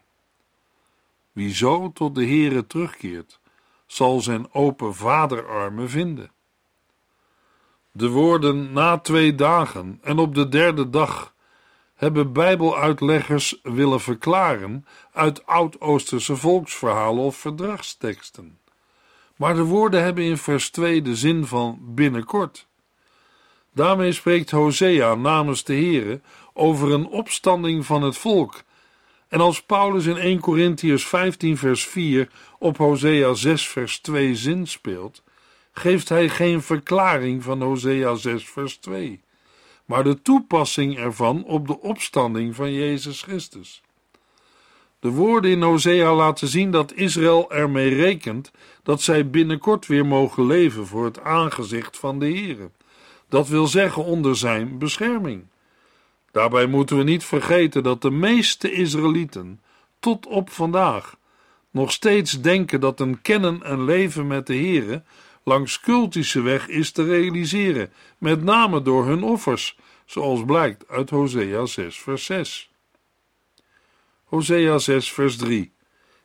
Wie 1.32 1.54
zo 1.54 1.92
tot 1.92 2.16
de 2.16 2.26
Heere 2.26 2.68
terugkeert, 2.68 3.40
zal 3.86 4.22
zijn 4.22 4.54
open 4.54 4.96
vaderarmen 4.96 5.90
vinden. 5.90 6.32
De 7.98 8.10
woorden 8.10 8.74
na 8.74 8.98
twee 8.98 9.36
dagen 9.36 10.00
en 10.02 10.18
op 10.18 10.36
de 10.36 10.50
derde 10.50 10.90
dag 10.90 11.34
hebben 11.96 12.34
Bijbeluitleggers 12.34 13.60
willen 13.64 14.02
verklaren 14.02 14.86
uit 15.14 15.46
Oud-Oosterse 15.46 16.36
volksverhalen 16.36 17.24
of 17.24 17.36
verdragsteksten. 17.38 18.60
Maar 19.36 19.56
de 19.56 19.64
woorden 19.64 20.04
hebben 20.04 20.24
in 20.24 20.38
vers 20.38 20.70
2 20.70 21.02
de 21.02 21.16
zin 21.16 21.46
van 21.46 21.80
binnenkort. 21.82 22.68
Daarmee 23.74 24.12
spreekt 24.12 24.52
Hosea 24.52 25.16
namens 25.16 25.64
de 25.64 25.76
Here 25.76 26.22
over 26.54 26.92
een 26.92 27.08
opstanding 27.08 27.86
van 27.86 28.02
het 28.02 28.18
volk. 28.18 28.64
En 29.28 29.40
als 29.40 29.64
Paulus 29.64 30.06
in 30.06 30.18
1 30.18 30.40
Corinthians 30.40 31.08
15 31.08 31.58
vers 31.58 31.88
4 31.88 32.30
op 32.60 32.78
Hosea 32.78 33.34
6 33.34 33.68
vers 33.68 34.00
2 34.00 34.36
zin 34.36 34.68
speelt, 34.68 35.24
geeft 35.78 36.10
hij 36.10 36.30
geen 36.30 36.62
verklaring 36.62 37.44
van 37.44 37.62
Hosea 37.62 38.16
6 38.16 38.50
vers 38.50 38.78
2, 38.78 39.22
maar 39.86 40.04
de 40.04 40.22
toepassing 40.22 40.98
ervan 40.98 41.44
op 41.44 41.68
de 41.68 41.80
opstanding 41.80 42.56
van 42.56 42.74
Jezus 42.74 43.22
Christus. 43.22 43.82
De 45.00 45.10
woorden 45.10 45.52
in 45.52 45.62
Hosea 45.62 46.14
laten 46.14 46.48
zien 46.48 46.72
dat 46.72 46.94
Israël 46.94 47.52
ermee 47.52 47.96
rekent 47.96 48.52
dat 48.84 49.02
zij 49.02 49.30
binnenkort 49.30 49.88
weer 49.88 50.06
mogen 50.06 50.46
leven 50.46 50.88
voor 50.88 51.06
het 51.06 51.20
aangezicht 51.20 51.98
van 51.98 52.20
de 52.20 52.26
Heere. 52.26 52.70
Dat 53.30 53.48
wil 53.48 53.68
zeggen 53.68 54.04
onder 54.04 54.36
zijn 54.36 54.78
bescherming. 54.78 55.44
Daarbij 56.32 56.66
moeten 56.66 56.98
we 56.98 57.04
niet 57.04 57.24
vergeten 57.24 57.84
dat 57.84 58.02
de 58.02 58.12
meeste 58.12 58.72
Israëlieten 58.72 59.62
tot 60.00 60.26
op 60.26 60.50
vandaag 60.50 61.18
nog 61.72 61.92
steeds 61.92 62.42
denken 62.42 62.80
dat 62.80 63.00
een 63.00 63.22
kennen 63.22 63.64
en 63.64 63.84
leven 63.84 64.28
met 64.28 64.48
de 64.48 64.56
Heere 64.56 65.04
langs 65.48 65.80
cultische 65.80 66.42
weg 66.42 66.68
is 66.68 66.92
te 66.92 67.04
realiseren, 67.04 67.92
met 68.18 68.44
name 68.44 68.82
door 68.82 69.06
hun 69.06 69.24
offers, 69.24 69.78
zoals 70.06 70.46
blijkt 70.46 70.88
uit 70.88 71.10
Hosea 71.10 71.66
6 71.66 72.00
vers 72.00 72.26
6. 72.26 72.72
Hosea 74.24 74.78
6 74.78 75.12
vers 75.12 75.38
3 75.38 75.76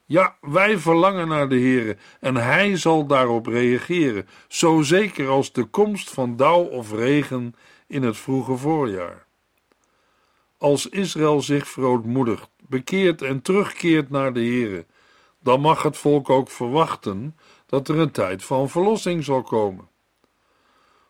ja, 0.07 0.37
wij 0.41 0.79
verlangen 0.79 1.29
naar 1.29 1.49
de 1.49 1.59
Heere 1.59 1.97
en 2.21 2.37
Hij 2.37 2.76
zal 2.76 3.07
daarop 3.07 3.47
reageren, 3.47 4.29
zo 4.49 4.83
zeker 4.83 5.29
als 5.29 5.52
de 5.52 5.64
komst 5.64 6.11
van 6.11 6.37
dauw 6.37 6.62
of 6.62 6.93
regen 6.93 7.55
in 7.87 8.02
het 8.02 8.17
vroege 8.17 8.57
voorjaar. 8.57 9.26
Als 10.59 10.88
Israël 10.88 11.41
zich 11.41 11.69
verootmoedigt, 11.69 12.49
bekeert 12.69 13.23
en 13.23 13.43
terugkeert 13.43 14.11
naar 14.11 14.33
de 14.33 14.41
Heere, 14.41 14.87
dan 15.43 15.61
mag 15.61 15.83
het 15.83 15.97
volk 15.97 16.31
ook 16.31 16.50
verwachten 16.50 17.37
dat 17.73 17.88
er 17.88 17.99
een 17.99 18.11
tijd 18.11 18.45
van 18.45 18.69
verlossing 18.69 19.25
zal 19.25 19.43
komen. 19.43 19.88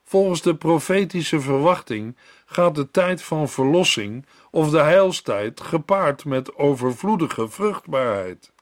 Volgens 0.04 0.42
de 0.42 0.54
profetische 0.57 1.40
verwachting 1.40 2.16
gaat 2.47 2.75
de 2.75 2.90
tijd 2.90 3.23
van 3.23 3.49
verlossing 3.49 4.26
of 4.50 4.71
de 4.71 4.81
heilstijd 4.81 5.61
gepaard 5.61 6.25
met 6.25 6.57
overvloedige 6.57 7.49
vruchtbaarheid. 7.49 8.52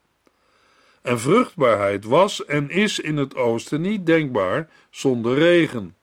En 1.02 1.20
vruchtbaarheid 1.20 2.04
was 2.04 2.44
en 2.44 2.70
is 2.70 2.98
in 2.98 3.16
het 3.16 3.36
oosten 3.36 3.80
niet 3.80 4.06
denkbaar 4.06 4.70
zonder 4.90 5.34
regen. 5.34 5.96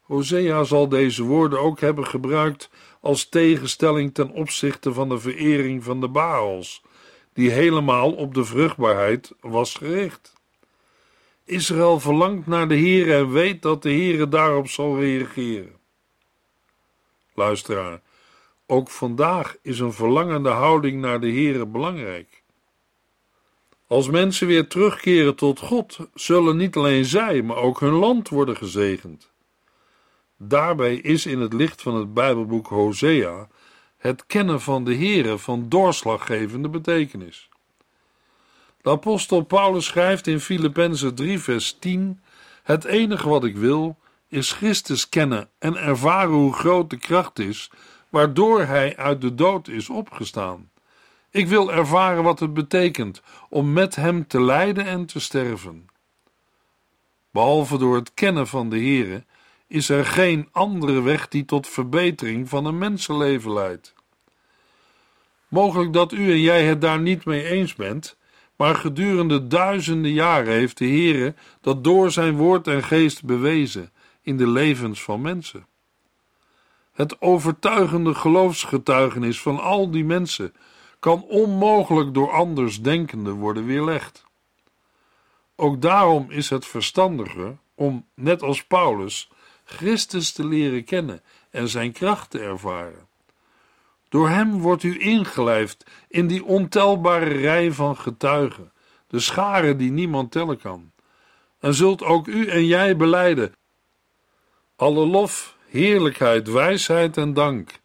Hosea 0.00 0.64
zal 0.64 0.88
deze 0.88 1.22
woorden 1.22 1.60
ook 1.60 1.80
hebben 1.80 2.06
gebruikt 2.06 2.70
als 3.00 3.28
tegenstelling 3.28 4.14
ten 4.14 4.30
opzichte 4.30 4.92
van 4.92 5.08
de 5.08 5.18
verering 5.18 5.84
van 5.84 6.00
de 6.00 6.08
Baals, 6.08 6.82
die 7.32 7.50
helemaal 7.50 8.12
op 8.12 8.34
de 8.34 8.44
vruchtbaarheid 8.44 9.32
was 9.40 9.74
gericht. 9.74 10.35
Israël 11.46 12.00
verlangt 12.00 12.46
naar 12.46 12.68
de 12.68 12.76
Heere 12.76 13.14
en 13.14 13.30
weet 13.30 13.62
dat 13.62 13.82
de 13.82 13.90
Heere 13.90 14.28
daarop 14.28 14.68
zal 14.68 15.00
reageren. 15.00 15.74
luisteraar. 17.34 18.00
Ook 18.66 18.90
vandaag 18.90 19.56
is 19.62 19.78
een 19.78 19.92
verlangende 19.92 20.48
houding 20.48 21.00
naar 21.00 21.20
de 21.20 21.32
Here 21.32 21.66
belangrijk. 21.66 22.42
Als 23.86 24.08
mensen 24.08 24.46
weer 24.46 24.66
terugkeren 24.66 25.34
tot 25.34 25.58
God, 25.60 25.98
zullen 26.14 26.56
niet 26.56 26.76
alleen 26.76 27.04
zij, 27.04 27.42
maar 27.42 27.56
ook 27.56 27.80
hun 27.80 27.92
land 27.92 28.28
worden 28.28 28.56
gezegend. 28.56 29.30
Daarbij 30.36 30.96
is 30.96 31.26
in 31.26 31.40
het 31.40 31.52
licht 31.52 31.82
van 31.82 31.94
het 31.94 32.14
Bijbelboek 32.14 32.66
Hosea 32.66 33.48
het 33.96 34.26
kennen 34.26 34.60
van 34.60 34.84
de 34.84 34.96
Here 34.96 35.38
van 35.38 35.68
doorslaggevende 35.68 36.68
betekenis. 36.68 37.48
De 38.86 38.92
apostel 38.92 39.42
Paulus 39.42 39.86
schrijft 39.86 40.26
in 40.26 40.40
Filippenzen 40.40 41.14
3 41.14 41.38
vers 41.38 41.76
10 41.78 42.20
Het 42.62 42.84
enige 42.84 43.28
wat 43.28 43.44
ik 43.44 43.56
wil 43.56 43.98
is 44.28 44.52
Christus 44.52 45.08
kennen 45.08 45.48
en 45.58 45.76
ervaren 45.76 46.34
hoe 46.34 46.52
groot 46.52 46.90
de 46.90 46.96
kracht 46.96 47.38
is 47.38 47.70
waardoor 48.08 48.60
hij 48.60 48.96
uit 48.96 49.20
de 49.20 49.34
dood 49.34 49.68
is 49.68 49.88
opgestaan. 49.88 50.70
Ik 51.30 51.48
wil 51.48 51.72
ervaren 51.72 52.22
wat 52.22 52.40
het 52.40 52.54
betekent 52.54 53.22
om 53.48 53.72
met 53.72 53.96
hem 53.96 54.26
te 54.26 54.40
lijden 54.40 54.84
en 54.84 55.06
te 55.06 55.20
sterven. 55.20 55.86
Behalve 57.30 57.78
door 57.78 57.94
het 57.94 58.14
kennen 58.14 58.46
van 58.46 58.70
de 58.70 58.80
Here 58.80 59.24
is 59.66 59.88
er 59.88 60.04
geen 60.04 60.48
andere 60.52 61.02
weg 61.02 61.28
die 61.28 61.44
tot 61.44 61.68
verbetering 61.68 62.48
van 62.48 62.64
een 62.64 62.78
mensenleven 62.78 63.52
leidt. 63.52 63.94
Mogelijk 65.48 65.92
dat 65.92 66.12
u 66.12 66.30
en 66.30 66.40
jij 66.40 66.64
het 66.64 66.80
daar 66.80 67.00
niet 67.00 67.24
mee 67.24 67.44
eens 67.44 67.74
bent, 67.74 68.16
maar 68.56 68.74
gedurende 68.74 69.46
duizenden 69.46 70.12
jaren 70.12 70.52
heeft 70.52 70.78
de 70.78 70.86
Heere 70.86 71.34
dat 71.60 71.84
door 71.84 72.10
zijn 72.10 72.36
woord 72.36 72.66
en 72.66 72.82
geest 72.82 73.24
bewezen 73.24 73.92
in 74.22 74.36
de 74.36 74.48
levens 74.48 75.02
van 75.02 75.20
mensen. 75.20 75.66
Het 76.92 77.20
overtuigende 77.20 78.14
geloofsgetuigenis 78.14 79.40
van 79.40 79.60
al 79.60 79.90
die 79.90 80.04
mensen 80.04 80.54
kan 80.98 81.22
onmogelijk 81.22 82.14
door 82.14 82.30
andersdenkenden 82.30 83.34
worden 83.34 83.66
weerlegd. 83.66 84.24
Ook 85.56 85.82
daarom 85.82 86.30
is 86.30 86.50
het 86.50 86.66
verstandiger 86.66 87.56
om, 87.74 88.06
net 88.14 88.42
als 88.42 88.64
Paulus, 88.64 89.30
Christus 89.64 90.32
te 90.32 90.46
leren 90.46 90.84
kennen 90.84 91.22
en 91.50 91.68
zijn 91.68 91.92
kracht 91.92 92.30
te 92.30 92.38
ervaren. 92.38 93.06
Door 94.16 94.28
hem 94.28 94.60
wordt 94.60 94.82
u 94.82 95.00
ingelijfd 95.00 95.90
in 96.08 96.26
die 96.26 96.44
ontelbare 96.44 97.24
rij 97.24 97.72
van 97.72 97.96
getuigen, 97.96 98.72
de 99.06 99.20
scharen 99.20 99.76
die 99.76 99.90
niemand 99.90 100.30
tellen 100.30 100.58
kan. 100.58 100.92
En 101.60 101.74
zult 101.74 102.02
ook 102.02 102.26
u 102.26 102.46
en 102.46 102.66
jij 102.66 102.96
beleiden: 102.96 103.54
alle 104.76 105.06
lof, 105.06 105.56
heerlijkheid, 105.68 106.48
wijsheid 106.48 107.16
en 107.16 107.34
dank, 107.34 107.80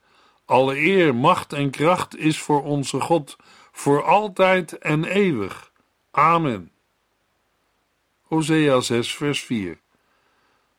alle 0.46 0.78
eer, 0.80 1.16
macht 1.16 1.54
en 1.54 1.70
kracht 1.70 2.18
is 2.18 2.40
voor 2.40 2.64
onze 2.64 3.00
God, 3.00 3.36
voor 3.72 4.04
altijd 4.04 4.78
en 4.78 5.04
eeuwig. 5.04 5.72
Amen. 6.12 6.72
Hosea 8.22 8.80
6, 8.80 9.16
vers 9.16 9.42
4. 9.42 9.80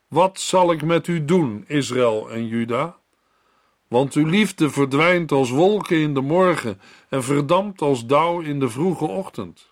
Wat 0.07 0.39
zal 0.39 0.71
ik 0.71 0.83
met 0.83 1.07
u 1.07 1.25
doen, 1.25 1.63
Israël 1.67 2.31
en 2.31 2.47
Juda? 2.47 3.01
Want 3.93 4.13
uw 4.13 4.25
liefde 4.25 4.69
verdwijnt 4.69 5.31
als 5.31 5.49
wolken 5.49 5.97
in 5.97 6.13
de 6.13 6.21
morgen 6.21 6.81
en 7.09 7.23
verdampt 7.23 7.81
als 7.81 8.05
dauw 8.05 8.39
in 8.39 8.59
de 8.59 8.69
vroege 8.69 9.05
ochtend. 9.05 9.69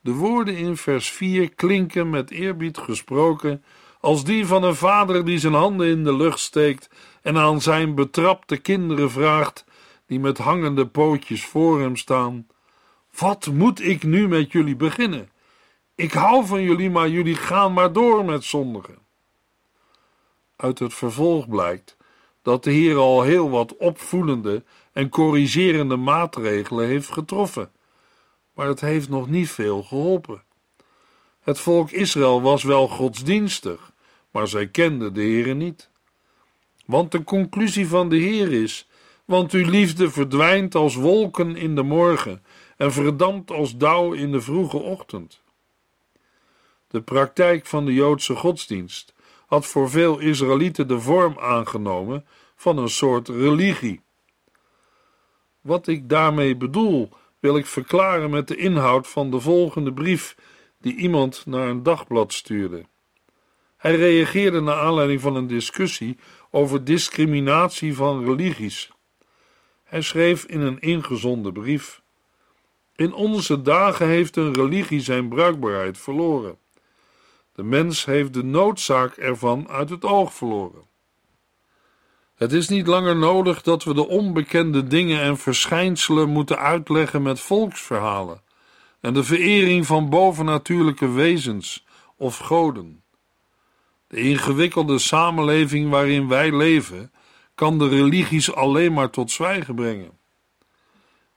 De 0.00 0.12
woorden 0.12 0.56
in 0.56 0.76
vers 0.76 1.10
4 1.10 1.54
klinken 1.54 2.10
met 2.10 2.30
eerbied 2.30 2.78
gesproken 2.78 3.64
als 4.00 4.24
die 4.24 4.46
van 4.46 4.62
een 4.62 4.74
vader 4.74 5.24
die 5.24 5.38
zijn 5.38 5.52
handen 5.54 5.86
in 5.86 6.04
de 6.04 6.16
lucht 6.16 6.38
steekt 6.38 6.90
en 7.22 7.36
aan 7.36 7.60
zijn 7.60 7.94
betrapte 7.94 8.56
kinderen 8.56 9.10
vraagt, 9.10 9.64
die 10.06 10.20
met 10.20 10.38
hangende 10.38 10.86
pootjes 10.86 11.44
voor 11.44 11.80
hem 11.80 11.96
staan: 11.96 12.46
Wat 13.18 13.46
moet 13.46 13.80
ik 13.80 14.02
nu 14.02 14.28
met 14.28 14.52
jullie 14.52 14.76
beginnen? 14.76 15.30
Ik 15.94 16.12
hou 16.12 16.46
van 16.46 16.62
jullie, 16.62 16.90
maar 16.90 17.08
jullie 17.08 17.36
gaan 17.36 17.72
maar 17.72 17.92
door 17.92 18.24
met 18.24 18.44
zondigen. 18.44 18.98
Uit 20.56 20.78
het 20.78 20.94
vervolg 20.94 21.48
blijkt 21.48 21.97
dat 22.48 22.64
de 22.64 22.70
Heer 22.70 22.96
al 22.96 23.22
heel 23.22 23.50
wat 23.50 23.76
opvoelende 23.76 24.64
en 24.92 25.08
corrigerende 25.08 25.96
maatregelen 25.96 26.86
heeft 26.86 27.10
getroffen, 27.10 27.70
maar 28.54 28.66
het 28.66 28.80
heeft 28.80 29.08
nog 29.08 29.28
niet 29.28 29.50
veel 29.50 29.82
geholpen. 29.82 30.42
Het 31.40 31.60
volk 31.60 31.90
Israël 31.90 32.42
was 32.42 32.62
wel 32.62 32.88
godsdienstig, 32.88 33.92
maar 34.30 34.48
zij 34.48 34.68
kenden 34.68 35.14
de 35.14 35.20
Heer 35.20 35.54
niet. 35.54 35.90
Want 36.86 37.12
de 37.12 37.24
conclusie 37.24 37.88
van 37.88 38.08
de 38.08 38.16
Heer 38.16 38.52
is: 38.52 38.88
want 39.24 39.52
uw 39.52 39.70
liefde 39.70 40.10
verdwijnt 40.10 40.74
als 40.74 40.94
wolken 40.94 41.56
in 41.56 41.74
de 41.74 41.82
morgen 41.82 42.42
en 42.76 42.92
verdampt 42.92 43.50
als 43.50 43.76
dauw 43.76 44.12
in 44.12 44.32
de 44.32 44.40
vroege 44.40 44.78
ochtend. 44.78 45.40
De 46.88 47.02
praktijk 47.02 47.66
van 47.66 47.84
de 47.84 47.94
Joodse 47.94 48.36
godsdienst 48.36 49.14
had 49.48 49.66
voor 49.66 49.90
veel 49.90 50.18
Israëlieten 50.18 50.88
de 50.88 51.00
vorm 51.00 51.38
aangenomen 51.38 52.26
van 52.56 52.78
een 52.78 52.88
soort 52.88 53.28
religie. 53.28 54.00
Wat 55.60 55.86
ik 55.86 56.08
daarmee 56.08 56.56
bedoel, 56.56 57.08
wil 57.38 57.56
ik 57.56 57.66
verklaren 57.66 58.30
met 58.30 58.48
de 58.48 58.56
inhoud 58.56 59.08
van 59.08 59.30
de 59.30 59.40
volgende 59.40 59.92
brief 59.92 60.36
die 60.80 60.96
iemand 60.96 61.46
naar 61.46 61.68
een 61.68 61.82
dagblad 61.82 62.32
stuurde. 62.32 62.84
Hij 63.76 63.96
reageerde 63.96 64.60
naar 64.60 64.80
aanleiding 64.80 65.20
van 65.20 65.36
een 65.36 65.46
discussie 65.46 66.18
over 66.50 66.84
discriminatie 66.84 67.94
van 67.94 68.24
religies. 68.24 68.90
Hij 69.84 70.02
schreef 70.02 70.44
in 70.44 70.60
een 70.60 70.80
ingezonden 70.80 71.52
brief: 71.52 72.02
In 72.96 73.12
onze 73.12 73.62
dagen 73.62 74.06
heeft 74.06 74.36
een 74.36 74.54
religie 74.54 75.00
zijn 75.00 75.28
bruikbaarheid 75.28 75.98
verloren. 75.98 76.58
De 77.58 77.64
mens 77.64 78.04
heeft 78.04 78.34
de 78.34 78.44
noodzaak 78.44 79.16
ervan 79.16 79.68
uit 79.68 79.90
het 79.90 80.04
oog 80.04 80.34
verloren. 80.34 80.82
Het 82.34 82.52
is 82.52 82.68
niet 82.68 82.86
langer 82.86 83.16
nodig 83.16 83.62
dat 83.62 83.84
we 83.84 83.94
de 83.94 84.08
onbekende 84.08 84.86
dingen 84.86 85.20
en 85.20 85.38
verschijnselen 85.38 86.28
moeten 86.28 86.58
uitleggen 86.58 87.22
met 87.22 87.40
volksverhalen 87.40 88.42
en 89.00 89.14
de 89.14 89.24
verering 89.24 89.86
van 89.86 90.10
bovennatuurlijke 90.10 91.10
wezens 91.10 91.86
of 92.16 92.36
goden. 92.38 93.02
De 94.06 94.16
ingewikkelde 94.16 94.98
samenleving 94.98 95.90
waarin 95.90 96.28
wij 96.28 96.56
leven 96.56 97.12
kan 97.54 97.78
de 97.78 97.88
religies 97.88 98.54
alleen 98.54 98.92
maar 98.92 99.10
tot 99.10 99.30
zwijgen 99.30 99.74
brengen. 99.74 100.18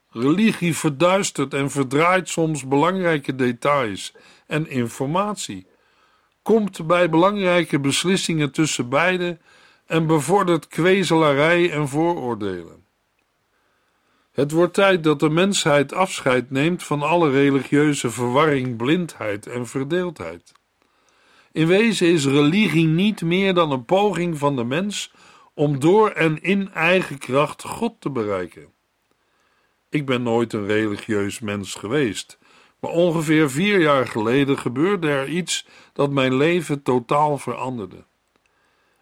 Religie 0.10 0.76
verduistert 0.76 1.54
en 1.54 1.72
verdraait 1.72 2.30
soms 2.30 2.68
belangrijke 2.68 3.36
details 3.36 4.14
en 4.48 4.70
informatie, 4.70 5.70
komt 6.42 6.88
bij 6.88 7.10
belangrijke 7.10 7.80
beslissingen 7.80 8.52
tussen 8.52 8.90
beiden 8.90 9.42
en 9.86 10.08
bevordert 10.08 10.68
kwezelarij 10.68 11.72
en 11.72 11.88
vooroordelen. 11.88 12.86
Het 14.32 14.52
wordt 14.52 14.74
tijd 14.74 15.04
dat 15.04 15.20
de 15.20 15.30
mensheid 15.30 15.94
afscheid 15.94 16.52
neemt 16.52 16.84
van 16.84 17.02
alle 17.02 17.30
religieuze 17.30 18.10
verwarring, 18.12 18.78
blindheid 18.78 19.48
en 19.48 19.68
verdeeldheid. 19.68 20.52
In 21.52 21.68
wezen 21.68 22.08
is 22.08 22.26
religie 22.26 22.88
niet 22.88 23.22
meer 23.22 23.54
dan 23.54 23.72
een 23.72 23.86
poging 23.86 24.38
van 24.38 24.56
de 24.56 24.64
mens 24.64 25.14
om 25.54 25.80
door 25.80 26.10
en 26.10 26.42
in 26.42 26.74
eigen 26.74 27.18
kracht 27.18 27.64
God 27.64 27.96
te 28.00 28.10
bereiken. 28.10 28.74
Ik 29.90 30.06
ben 30.06 30.24
nooit 30.24 30.54
een 30.54 30.66
religieus 30.66 31.40
mens 31.40 31.74
geweest, 31.74 32.38
maar 32.82 32.92
ongeveer 32.92 33.52
vier 33.52 33.80
jaar 33.80 34.08
geleden 34.08 34.58
gebeurde 34.58 35.10
er 35.10 35.28
iets 35.28 35.68
dat 35.94 36.12
mijn 36.12 36.36
leven 36.36 36.82
totaal 36.82 37.38
veranderde. 37.38 38.04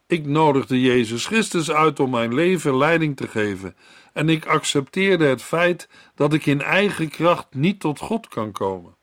Ik 0.08 0.26
nodigde 0.26 0.82
Jezus 0.82 1.26
Christus 1.26 1.72
uit 1.72 2.00
om 2.00 2.10
mijn 2.10 2.34
leven 2.34 2.78
leiding 2.78 3.18
te 3.18 3.28
geven 3.28 3.76
en 4.13 4.30
ik 4.30 4.46
accepteerde 4.46 5.26
het 5.26 5.42
feit 5.42 5.89
dat 6.15 6.34
ik 6.34 6.46
in 6.46 6.62
eigen 6.62 7.10
kracht 7.10 7.48
niet 7.54 7.80
tot 7.80 8.00
God 8.00 8.28
kan 8.28 8.52
komen. 8.52 8.96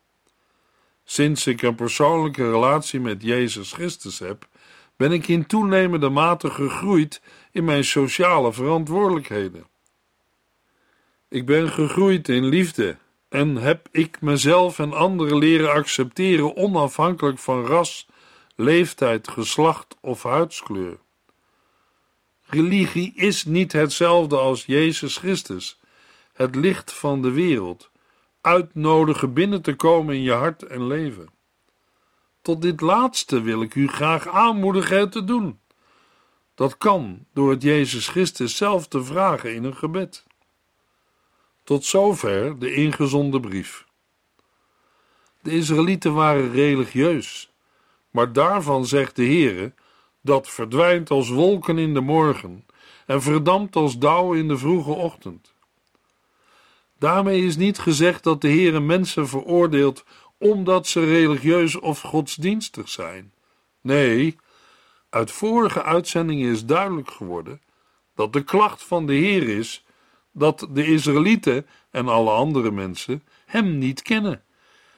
Sinds 1.05 1.47
ik 1.47 1.63
een 1.63 1.75
persoonlijke 1.75 2.51
relatie 2.51 3.01
met 3.01 3.23
Jezus 3.23 3.73
Christus 3.73 4.19
heb, 4.19 4.49
ben 4.97 5.13
ik 5.13 5.29
in 5.29 5.47
toenemende 5.47 6.09
mate 6.09 6.51
gegroeid 6.51 7.23
in 7.51 7.65
mijn 7.65 7.85
sociale 7.85 8.53
verantwoordelijkheden. 8.53 9.67
Ik 11.29 11.47
ben 11.47 11.69
gegroeid 11.69 12.29
in 12.29 12.45
liefde 12.45 12.97
en 13.37 13.57
heb 13.57 13.89
ik 13.91 14.21
mezelf 14.21 14.79
en 14.79 14.93
anderen 14.93 15.39
leren 15.39 15.73
accepteren 15.73 16.57
onafhankelijk 16.57 17.39
van 17.39 17.67
ras, 17.67 18.07
leeftijd, 18.55 19.29
geslacht 19.29 19.97
of 20.01 20.23
huidskleur. 20.23 20.99
Religie 22.47 23.13
is 23.15 23.45
niet 23.45 23.73
hetzelfde 23.73 24.37
als 24.37 24.65
Jezus 24.65 25.17
Christus, 25.17 25.81
het 26.33 26.55
licht 26.55 26.93
van 26.93 27.23
de 27.23 27.31
wereld, 27.31 27.91
uitnodigen 28.41 29.33
binnen 29.33 29.63
te 29.63 29.75
komen 29.75 30.15
in 30.15 30.23
je 30.23 30.33
hart 30.33 30.63
en 30.63 30.87
leven. 30.87 31.29
Tot 32.43 32.63
dit 32.63 32.81
laatste 32.81 33.41
wil 33.41 33.63
ik 33.63 33.75
u 33.75 33.89
graag 33.89 34.29
aanmoedigen 34.29 34.99
het 34.99 35.13
te 35.13 35.25
doen. 35.25 35.61
Dat 36.55 36.79
kan 36.79 37.27
door 37.35 37.51
het 37.51 37.63
Jezus 37.63 38.09
Christus 38.09 38.57
zelf 38.57 38.87
te 38.89 39.05
vragen 39.05 39.55
in 39.55 39.65
een 39.65 39.77
gebed. 39.77 40.25
Tot 41.67 41.85
zover 41.85 42.59
de 42.59 42.75
ingezonde 42.75 43.41
brief. 43.41 43.87
De 45.43 45.51
Israëlieten 45.51 46.15
waren 46.15 46.53
religieus, 46.53 47.53
maar 48.11 48.33
daarvan 48.33 48.87
zegt 48.87 49.17
de 49.17 49.25
Heere 49.25 49.75
dat 50.21 50.51
verdwijnt 50.51 51.11
als 51.11 51.29
wolken 51.29 51.79
in 51.79 51.95
de 51.95 52.01
morgen 52.01 52.67
en 53.07 53.23
verdampt 53.23 53.77
als 53.77 53.99
dauw 53.99 54.33
in 54.33 54.49
de 54.49 54.59
vroege 54.59 54.91
ochtend. 54.91 55.55
Daarmee 56.99 57.45
is 57.45 57.57
niet 57.57 57.79
gezegd 57.79 58.23
dat 58.23 58.41
de 58.41 58.49
Heere 58.49 58.81
mensen 58.81 59.29
veroordeelt 59.29 60.05
omdat 60.39 60.87
ze 60.87 61.05
religieus 61.05 61.77
of 61.77 62.01
godsdienstig 62.01 62.89
zijn. 62.89 63.33
Nee, 63.81 64.39
uit 65.11 65.31
vorige 65.31 65.83
uitzendingen 65.83 66.51
is 66.51 66.65
duidelijk 66.65 67.11
geworden 67.11 67.61
dat 68.15 68.33
de 68.33 68.45
klacht 68.45 68.83
van 68.83 69.07
de 69.07 69.15
Heer 69.15 69.49
is 69.49 69.86
dat 70.39 70.67
de 70.71 70.87
Israëlieten 70.87 71.67
en 71.91 72.09
alle 72.09 72.31
andere 72.31 72.71
mensen 72.71 73.23
hem 73.47 73.79
niet 73.79 74.03
kennen 74.03 74.45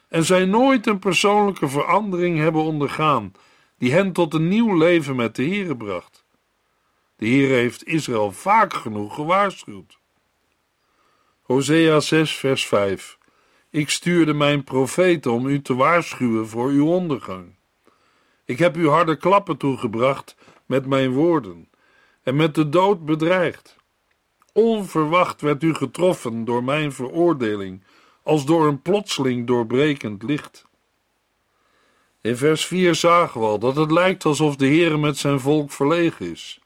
en 0.09 0.25
zij 0.25 0.45
nooit 0.45 0.87
een 0.87 0.99
persoonlijke 0.99 1.67
verandering 1.67 2.37
hebben 2.37 2.61
ondergaan 2.61 3.31
die 3.77 3.91
hen 3.91 4.11
tot 4.11 4.33
een 4.33 4.47
nieuw 4.47 4.77
leven 4.77 5.15
met 5.15 5.35
de 5.35 5.43
Heere 5.43 5.77
bracht. 5.77 6.25
De 7.15 7.25
Heer 7.25 7.49
heeft 7.49 7.87
Israël 7.87 8.31
vaak 8.31 8.73
genoeg 8.73 9.15
gewaarschuwd. 9.15 9.97
Hosea 11.41 11.99
6 11.99 12.35
vers 12.35 12.65
5 12.65 13.17
Ik 13.69 13.89
stuurde 13.89 14.33
mijn 14.33 14.63
profeten 14.63 15.31
om 15.31 15.47
u 15.47 15.61
te 15.61 15.75
waarschuwen 15.75 16.47
voor 16.47 16.69
uw 16.69 16.87
ondergang. 16.87 17.55
Ik 18.45 18.59
heb 18.59 18.77
u 18.77 18.87
harde 18.87 19.15
klappen 19.15 19.57
toegebracht 19.57 20.35
met 20.65 20.85
mijn 20.85 21.11
woorden 21.11 21.69
en 22.23 22.35
met 22.35 22.55
de 22.55 22.69
dood 22.69 23.05
bedreigd. 23.05 23.77
Onverwacht 24.61 25.41
werd 25.41 25.63
u 25.63 25.73
getroffen 25.73 26.45
door 26.45 26.63
mijn 26.63 26.91
veroordeling, 26.91 27.83
als 28.23 28.45
door 28.45 28.67
een 28.67 28.81
plotseling 28.81 29.47
doorbrekend 29.47 30.23
licht. 30.23 30.65
In 32.21 32.37
vers 32.37 32.65
4 32.65 32.95
zagen 32.95 33.41
we 33.41 33.47
al 33.47 33.59
dat 33.59 33.75
het 33.75 33.91
lijkt 33.91 34.25
alsof 34.25 34.55
de 34.55 34.65
Heere 34.65 34.97
met 34.97 35.17
zijn 35.17 35.39
volk 35.39 35.71
verlegen 35.71 36.31
is. 36.31 36.59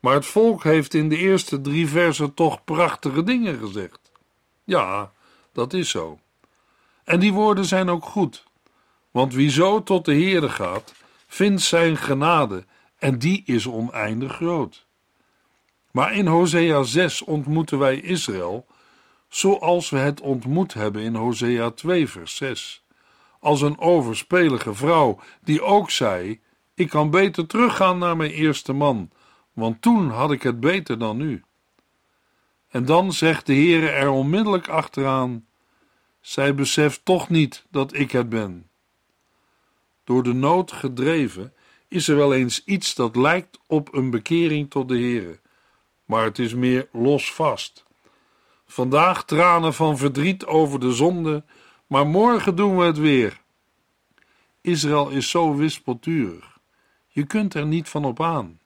Maar 0.00 0.14
het 0.14 0.26
volk 0.26 0.62
heeft 0.64 0.94
in 0.94 1.08
de 1.08 1.16
eerste 1.16 1.60
drie 1.60 1.88
versen 1.88 2.34
toch 2.34 2.64
prachtige 2.64 3.22
dingen 3.22 3.58
gezegd. 3.58 4.12
Ja, 4.64 5.12
dat 5.52 5.72
is 5.72 5.90
zo. 5.90 6.18
En 7.04 7.20
die 7.20 7.32
woorden 7.32 7.64
zijn 7.64 7.88
ook 7.88 8.04
goed, 8.04 8.44
want 9.10 9.34
wie 9.34 9.50
zo 9.50 9.82
tot 9.82 10.04
de 10.04 10.14
Heere 10.14 10.48
gaat, 10.48 10.94
vindt 11.26 11.62
zijn 11.62 11.96
genade 11.96 12.64
en 12.98 13.18
die 13.18 13.42
is 13.44 13.66
oneindig 13.66 14.32
groot. 14.32 14.88
Maar 15.90 16.14
in 16.14 16.26
Hosea 16.26 16.82
6 16.82 17.22
ontmoeten 17.22 17.78
wij 17.78 18.00
Israël 18.00 18.66
zoals 19.28 19.90
we 19.90 19.98
het 19.98 20.20
ontmoet 20.20 20.74
hebben 20.74 21.02
in 21.02 21.14
Hosea 21.14 21.70
2 21.70 22.08
vers 22.08 22.36
6 22.36 22.84
als 23.40 23.60
een 23.60 23.78
overspelige 23.78 24.74
vrouw, 24.74 25.18
die 25.42 25.62
ook 25.62 25.90
zei: 25.90 26.40
Ik 26.74 26.88
kan 26.88 27.10
beter 27.10 27.46
teruggaan 27.46 27.98
naar 27.98 28.16
mijn 28.16 28.30
eerste 28.30 28.72
man, 28.72 29.10
want 29.52 29.82
toen 29.82 30.10
had 30.10 30.32
ik 30.32 30.42
het 30.42 30.60
beter 30.60 30.98
dan 30.98 31.16
nu. 31.16 31.42
En 32.68 32.84
dan 32.84 33.12
zegt 33.12 33.46
de 33.46 33.54
Heere 33.54 33.88
er 33.88 34.08
onmiddellijk 34.08 34.68
achteraan: 34.68 35.46
Zij 36.20 36.54
beseft 36.54 37.04
toch 37.04 37.28
niet 37.28 37.64
dat 37.70 37.94
ik 37.94 38.12
het 38.12 38.28
ben. 38.28 38.68
Door 40.04 40.22
de 40.22 40.32
nood 40.32 40.72
gedreven 40.72 41.52
is 41.88 42.08
er 42.08 42.16
wel 42.16 42.34
eens 42.34 42.64
iets 42.64 42.94
dat 42.94 43.16
lijkt 43.16 43.58
op 43.66 43.94
een 43.94 44.10
bekering 44.10 44.70
tot 44.70 44.88
de 44.88 44.98
Heere, 44.98 45.39
maar 46.10 46.24
het 46.24 46.38
is 46.38 46.54
meer 46.54 46.88
losvast. 46.92 47.84
Vandaag 48.66 49.24
tranen 49.24 49.74
van 49.74 49.98
verdriet 49.98 50.46
over 50.46 50.80
de 50.80 50.92
zonde 50.92 51.44
maar 51.86 52.06
morgen 52.06 52.56
doen 52.56 52.76
we 52.76 52.84
het 52.84 52.98
weer. 52.98 53.40
Israël 54.60 55.08
is 55.08 55.30
zo 55.30 55.54
wispelturig. 55.54 56.58
Je 57.08 57.24
kunt 57.24 57.54
er 57.54 57.66
niet 57.66 57.88
van 57.88 58.04
op 58.04 58.22
aan. 58.22 58.60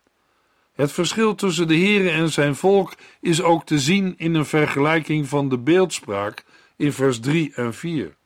Het 0.73 0.93
verschil 0.93 1.35
tussen 1.35 1.69
de 1.69 1.77
Heere 1.77 2.11
en 2.11 2.33
zijn 2.33 2.55
volk 2.55 2.95
is 3.21 3.43
ook 3.43 3.67
te 3.67 3.79
zien 3.79 4.15
in 4.17 4.35
een 4.35 4.47
vergelijking 4.47 5.29
van 5.29 5.49
de 5.49 5.59
beeldspraak 5.59 6.45
in 6.77 6.93
vers 6.93 7.21
3 7.21 7.55
en 7.55 7.75
4. 7.75 8.17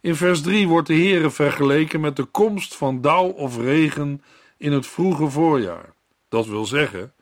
In 0.00 0.16
vers 0.16 0.42
3 0.42 0.68
wordt 0.68 0.88
de 0.88 0.94
Heere 0.94 1.30
vergeleken 1.30 2.00
met 2.00 2.16
de 2.16 2.24
komst 2.24 2.76
van 2.76 3.00
dauw 3.00 3.28
of 3.28 3.56
regen 3.56 4.22
in 4.56 4.72
het 4.72 4.86
vroege 4.86 5.28
voorjaar. 5.28 5.94
Dat 6.28 6.46
wil 6.46 6.64
zeggen, 6.64 7.13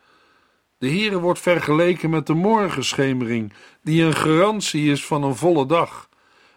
de 0.83 0.89
Heere 0.89 1.19
wordt 1.19 1.41
vergeleken 1.41 2.11
met 2.11 2.27
de 2.27 2.35
morgenschemering, 2.35 3.53
die 3.83 4.03
een 4.03 4.15
garantie 4.15 4.91
is 4.91 5.07
van 5.07 5.23
een 5.23 5.37
volle 5.37 5.67
dag 5.67 6.09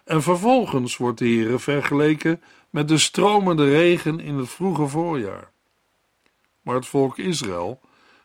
en 0.04 0.22
vervolgens 0.22 0.98
wordt 0.98 1.20
de 1.20 1.26
Heere 1.26 1.60
vergeleken 1.60 2.42
met 2.70 2.88
de 2.88 2.98
stromende 2.98 3.70
regen 3.70 4.20
in 4.20 4.38
het 4.38 4.50
vroege 4.50 4.88
voorjaar. 4.88 5.52
Maar 6.62 6.76
het 6.76 6.86
volk 6.86 7.18
Israël 7.18 7.82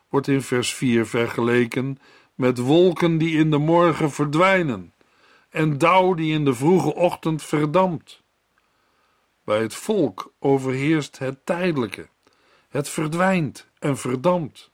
wordt 0.09 0.27
in 0.27 0.41
vers 0.41 0.73
4 0.73 1.05
vergeleken 1.05 1.99
met 2.35 2.57
wolken 2.57 3.17
die 3.17 3.37
in 3.37 3.51
de 3.51 3.57
morgen 3.57 4.11
verdwijnen 4.11 4.93
en 5.49 5.77
dauw 5.77 6.13
die 6.13 6.33
in 6.33 6.45
de 6.45 6.53
vroege 6.53 6.95
ochtend 6.95 7.43
verdampt. 7.43 8.23
Bij 9.43 9.61
het 9.61 9.75
volk 9.75 10.33
overheerst 10.39 11.17
het 11.17 11.45
tijdelijke. 11.45 12.07
Het 12.69 12.89
verdwijnt 12.89 13.67
en 13.79 13.97
verdampt. 13.97 14.70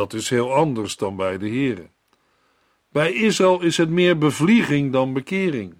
Dat 0.00 0.12
is 0.12 0.30
heel 0.30 0.54
anders 0.54 0.96
dan 0.96 1.16
bij 1.16 1.38
de 1.38 1.48
Heere. 1.48 1.88
Bij 2.88 3.12
Israël 3.12 3.62
is 3.62 3.76
het 3.76 3.90
meer 3.90 4.18
bevlieging 4.18 4.92
dan 4.92 5.12
bekering. 5.12 5.74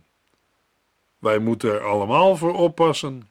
Wij 1.18 1.38
moeten 1.38 1.72
er 1.72 1.84
allemaal 1.84 2.36
voor 2.36 2.54
oppassen. 2.54 3.30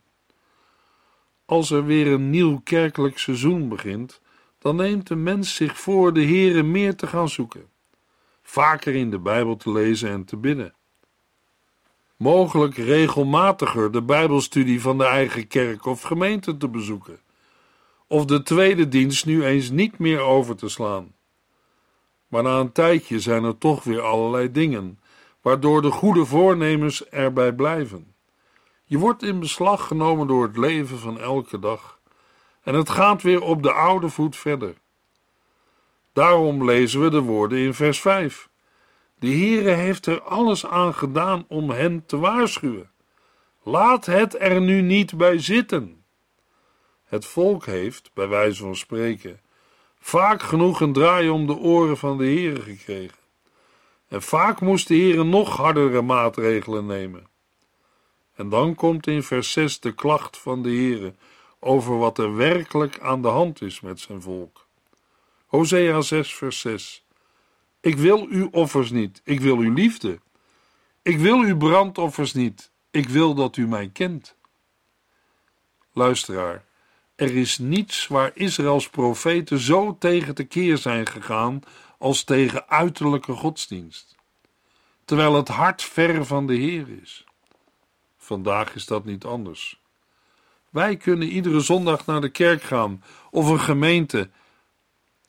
Als 1.46 1.72
er 1.72 1.86
weer 1.86 2.08
een 2.08 2.30
nieuw 2.30 2.62
kerkelijk 2.64 3.18
seizoen 3.18 3.70
begint, 3.70 4.22
dan 4.60 4.76
neemt 4.76 5.08
de 5.08 5.16
mens 5.16 5.56
zich 5.56 5.80
voor 5.80 6.14
de 6.14 6.26
Here 6.26 6.64
meer 6.64 6.96
te 6.96 7.08
gaan 7.08 7.30
zoeken, 7.30 7.70
vaker 8.42 8.96
in 8.96 9.10
de 9.10 9.20
Bijbel 9.20 9.56
te 9.56 9.72
lezen 9.72 10.10
en 10.10 10.26
te 10.26 10.38
bidden. 10.38 10.74
Mogelijk 12.18 12.76
regelmatiger 12.76 13.92
de 13.92 14.02
Bijbelstudie 14.02 14.82
van 14.82 14.98
de 14.98 15.06
eigen 15.06 15.48
kerk 15.48 15.86
of 15.86 16.02
gemeente 16.02 16.58
te 16.58 16.68
bezoeken, 16.68 17.20
of 18.10 18.26
de 18.26 18.44
tweede 18.44 18.88
dienst 18.88 19.26
nu 19.26 19.46
eens 19.46 19.70
niet 19.70 19.98
meer 19.98 20.20
over 20.20 20.56
te 20.56 20.70
slaan. 20.70 21.16
Maar 22.28 22.44
na 22.44 22.60
een 22.60 22.72
tijdje 22.72 23.20
zijn 23.20 23.44
er 23.44 23.58
toch 23.58 23.84
weer 23.84 24.02
allerlei 24.02 24.52
dingen 24.52 25.00
waardoor 25.42 25.82
de 25.82 25.92
goede 25.92 26.26
voornemens 26.26 27.06
erbij 27.06 27.54
blijven. 27.54 28.14
Je 28.84 28.98
wordt 28.98 29.24
in 29.24 29.40
beslag 29.40 29.88
genomen 29.88 30.28
door 30.28 30.44
het 30.44 30.58
leven 30.58 31.00
van 31.00 31.20
elke 31.20 31.60
dag 31.60 32.00
en 32.64 32.74
het 32.74 32.90
gaat 32.90 33.22
weer 33.22 33.42
op 33.42 33.64
de 33.64 33.72
oude 33.72 34.10
voet 34.10 34.36
verder. 34.36 34.76
Daarom 36.14 36.66
lezen 36.66 37.02
we 37.02 37.10
de 37.10 37.22
woorden 37.22 37.60
in 37.60 37.74
vers 37.74 38.02
5. 38.02 38.50
De 39.20 39.28
Heere 39.28 39.72
heeft 39.72 40.06
er 40.06 40.22
alles 40.22 40.66
aan 40.66 40.94
gedaan 40.94 41.46
om 41.48 41.70
hen 41.70 42.06
te 42.06 42.18
waarschuwen. 42.18 42.92
Laat 43.64 44.06
het 44.06 44.42
er 44.42 44.62
nu 44.62 44.82
niet 44.82 45.18
bij 45.18 45.40
zitten. 45.40 45.99
Het 47.10 47.26
volk 47.26 47.66
heeft, 47.66 48.12
bij 48.14 48.28
wijze 48.28 48.62
van 48.62 48.76
spreken, 48.76 49.40
vaak 50.00 50.42
genoeg 50.42 50.82
een 50.82 50.94
draai 50.94 51.30
om 51.30 51.48
de 51.48 51.56
oren 51.58 51.98
van 51.98 52.18
de 52.18 52.24
Heere 52.24 52.62
gekregen. 52.62 53.18
En 54.08 54.22
vaak 54.22 54.62
moest 54.62 54.88
de 54.88 54.96
Heer 54.96 55.26
nog 55.26 55.58
hardere 55.58 56.02
maatregelen 56.02 56.86
nemen. 56.86 57.28
En 58.36 58.50
dan 58.50 58.76
komt 58.76 59.08
in 59.08 59.24
vers 59.24 59.52
6 59.52 59.80
de 59.80 59.92
klacht 59.92 60.38
van 60.38 60.64
de 60.64 60.70
Heer 60.70 61.14
over 61.60 61.98
wat 61.98 62.18
er 62.18 62.36
werkelijk 62.36 63.00
aan 63.00 63.22
de 63.22 63.28
hand 63.28 63.62
is 63.62 63.80
met 63.80 64.00
zijn 64.00 64.22
volk. 64.22 64.68
Hosea 65.46 66.02
6, 66.02 66.36
vers 66.36 66.60
6. 66.60 67.06
Ik 67.80 67.98
wil 67.98 68.26
uw 68.30 68.48
offers 68.52 68.92
niet, 68.92 69.22
ik 69.24 69.40
wil 69.40 69.58
uw 69.58 69.74
liefde. 69.74 70.20
Ik 71.02 71.18
wil 71.18 71.40
uw 71.40 71.58
brandoffers 71.58 72.34
niet, 72.34 72.72
ik 72.92 73.10
wil 73.10 73.34
dat 73.34 73.58
u 73.58 73.68
mij 73.68 73.90
kent. 73.94 74.36
Luisteraar, 75.94 76.68
er 77.20 77.36
is 77.36 77.58
niets 77.58 78.08
waar 78.08 78.32
Israëls 78.34 78.90
profeten 78.90 79.60
zo 79.60 79.98
tegen 79.98 80.36
te 80.36 80.44
keer 80.44 80.78
zijn 80.78 81.08
gegaan 81.08 81.62
als 81.98 82.24
tegen 82.24 82.70
uiterlijke 82.70 83.32
godsdienst, 83.32 84.16
terwijl 85.06 85.36
het 85.36 85.48
hart 85.48 85.82
ver 85.84 86.26
van 86.26 86.48
de 86.48 86.56
Heer 86.56 86.86
is. 87.02 87.26
Vandaag 88.18 88.76
is 88.76 88.86
dat 88.86 89.06
niet 89.06 89.24
anders. 89.24 89.82
Wij 90.70 90.98
kunnen 90.98 91.28
iedere 91.28 91.60
zondag 91.60 92.06
naar 92.06 92.22
de 92.22 92.30
kerk 92.30 92.62
gaan 92.62 93.04
of 93.32 93.50
een 93.50 93.60
gemeente 93.60 94.30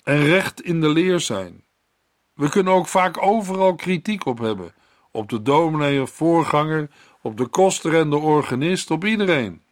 en 0.02 0.24
recht 0.24 0.62
in 0.62 0.80
de 0.80 0.88
leer 0.88 1.20
zijn. 1.20 1.64
We 2.34 2.48
kunnen 2.48 2.72
ook 2.72 2.86
vaak 2.86 3.22
overal 3.22 3.74
kritiek 3.74 4.26
op 4.26 4.38
hebben, 4.38 4.74
op 5.10 5.28
de 5.28 5.42
dominee 5.42 6.02
of 6.02 6.10
voorganger, 6.10 6.90
op 7.20 7.36
de 7.36 7.46
koster 7.46 7.94
en 7.94 8.10
de 8.10 8.18
organist, 8.18 8.90
op 8.90 9.04
iedereen. 9.04 9.62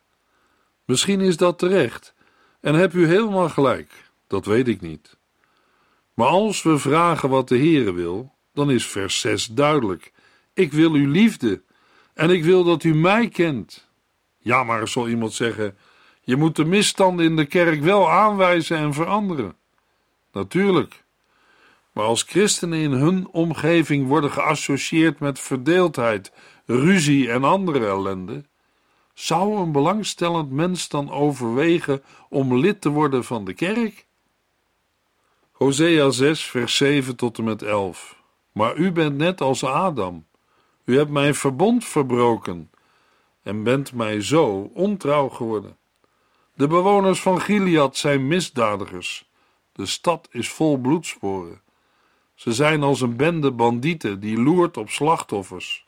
Misschien 0.88 1.20
is 1.20 1.37
dat 1.37 1.59
terecht, 1.59 2.14
En 2.61 2.74
heb 2.74 2.92
u 2.92 3.07
helemaal 3.07 3.48
gelijk, 3.48 4.11
dat 4.27 4.46
weet 4.46 4.68
ik 4.68 4.81
niet. 4.81 5.16
Maar 6.14 6.27
als 6.27 6.62
we 6.62 6.79
vragen 6.79 7.29
wat 7.29 7.48
de 7.48 7.57
Heere 7.57 7.92
wil, 7.92 8.35
dan 8.53 8.70
is 8.70 8.87
vers 8.87 9.20
6 9.20 9.46
duidelijk. 9.46 10.12
Ik 10.55 10.72
wil 10.72 10.92
uw 10.92 11.11
liefde 11.11 11.62
en 12.14 12.31
ik 12.31 12.44
wil 12.44 12.64
dat 12.64 12.85
u 12.85 12.94
mij 12.94 13.29
kent. 13.29 13.88
Ja, 14.38 14.64
maar 14.64 14.88
zal 14.88 15.09
iemand 15.09 15.33
zeggen, 15.33 15.77
je 16.22 16.37
moet 16.37 16.57
de 16.57 16.64
misstanden 16.64 17.24
in 17.24 17.37
de 17.37 17.46
kerk 17.46 17.81
wel 17.81 18.11
aanwijzen 18.11 18.77
en 18.77 18.94
veranderen. 18.94 19.57
Natuurlijk. 20.33 21.05
Maar 21.92 22.05
als 22.05 22.22
christenen 22.22 22.79
in 22.79 22.92
hun 22.92 23.29
omgeving 23.29 24.07
worden 24.07 24.31
geassocieerd 24.31 25.18
met 25.18 25.40
verdeeldheid, 25.40 26.33
ruzie 26.66 27.31
en 27.31 27.44
andere 27.44 27.87
ellende, 27.87 28.44
zou 29.18 29.57
een 29.57 29.72
belangstellend 29.72 30.50
mens 30.50 30.88
dan 30.88 31.11
overwegen 31.11 32.02
om 32.28 32.57
lid 32.57 32.81
te 32.81 32.88
worden 32.88 33.24
van 33.24 33.44
de 33.44 33.52
kerk? 33.52 34.07
Hosea 35.52 36.11
6, 36.11 36.44
vers 36.44 36.76
7 36.76 37.16
tot 37.16 37.38
en 37.38 37.44
met 37.44 37.62
11. 37.62 38.16
Maar 38.52 38.76
u 38.76 38.92
bent 38.92 39.16
net 39.16 39.40
als 39.40 39.64
Adam. 39.64 40.26
U 40.85 40.96
hebt 40.96 41.11
mijn 41.11 41.35
verbond 41.35 41.85
verbroken 41.85 42.70
en 43.42 43.62
bent 43.62 43.92
mij 43.92 44.20
zo 44.20 44.70
ontrouw 44.74 45.28
geworden. 45.28 45.76
De 46.54 46.66
bewoners 46.66 47.20
van 47.20 47.40
Gilead 47.40 47.96
zijn 47.96 48.26
misdadigers. 48.26 49.31
De 49.72 49.87
stad 49.87 50.28
is 50.31 50.48
vol 50.48 50.76
bloedsporen. 50.76 51.61
Ze 52.35 52.52
zijn 52.52 52.83
als 52.83 53.00
een 53.00 53.16
bende 53.16 53.52
bandieten 53.52 54.20
die 54.20 54.38
loert 54.38 54.76
op 54.76 54.90
slachtoffers. 54.90 55.87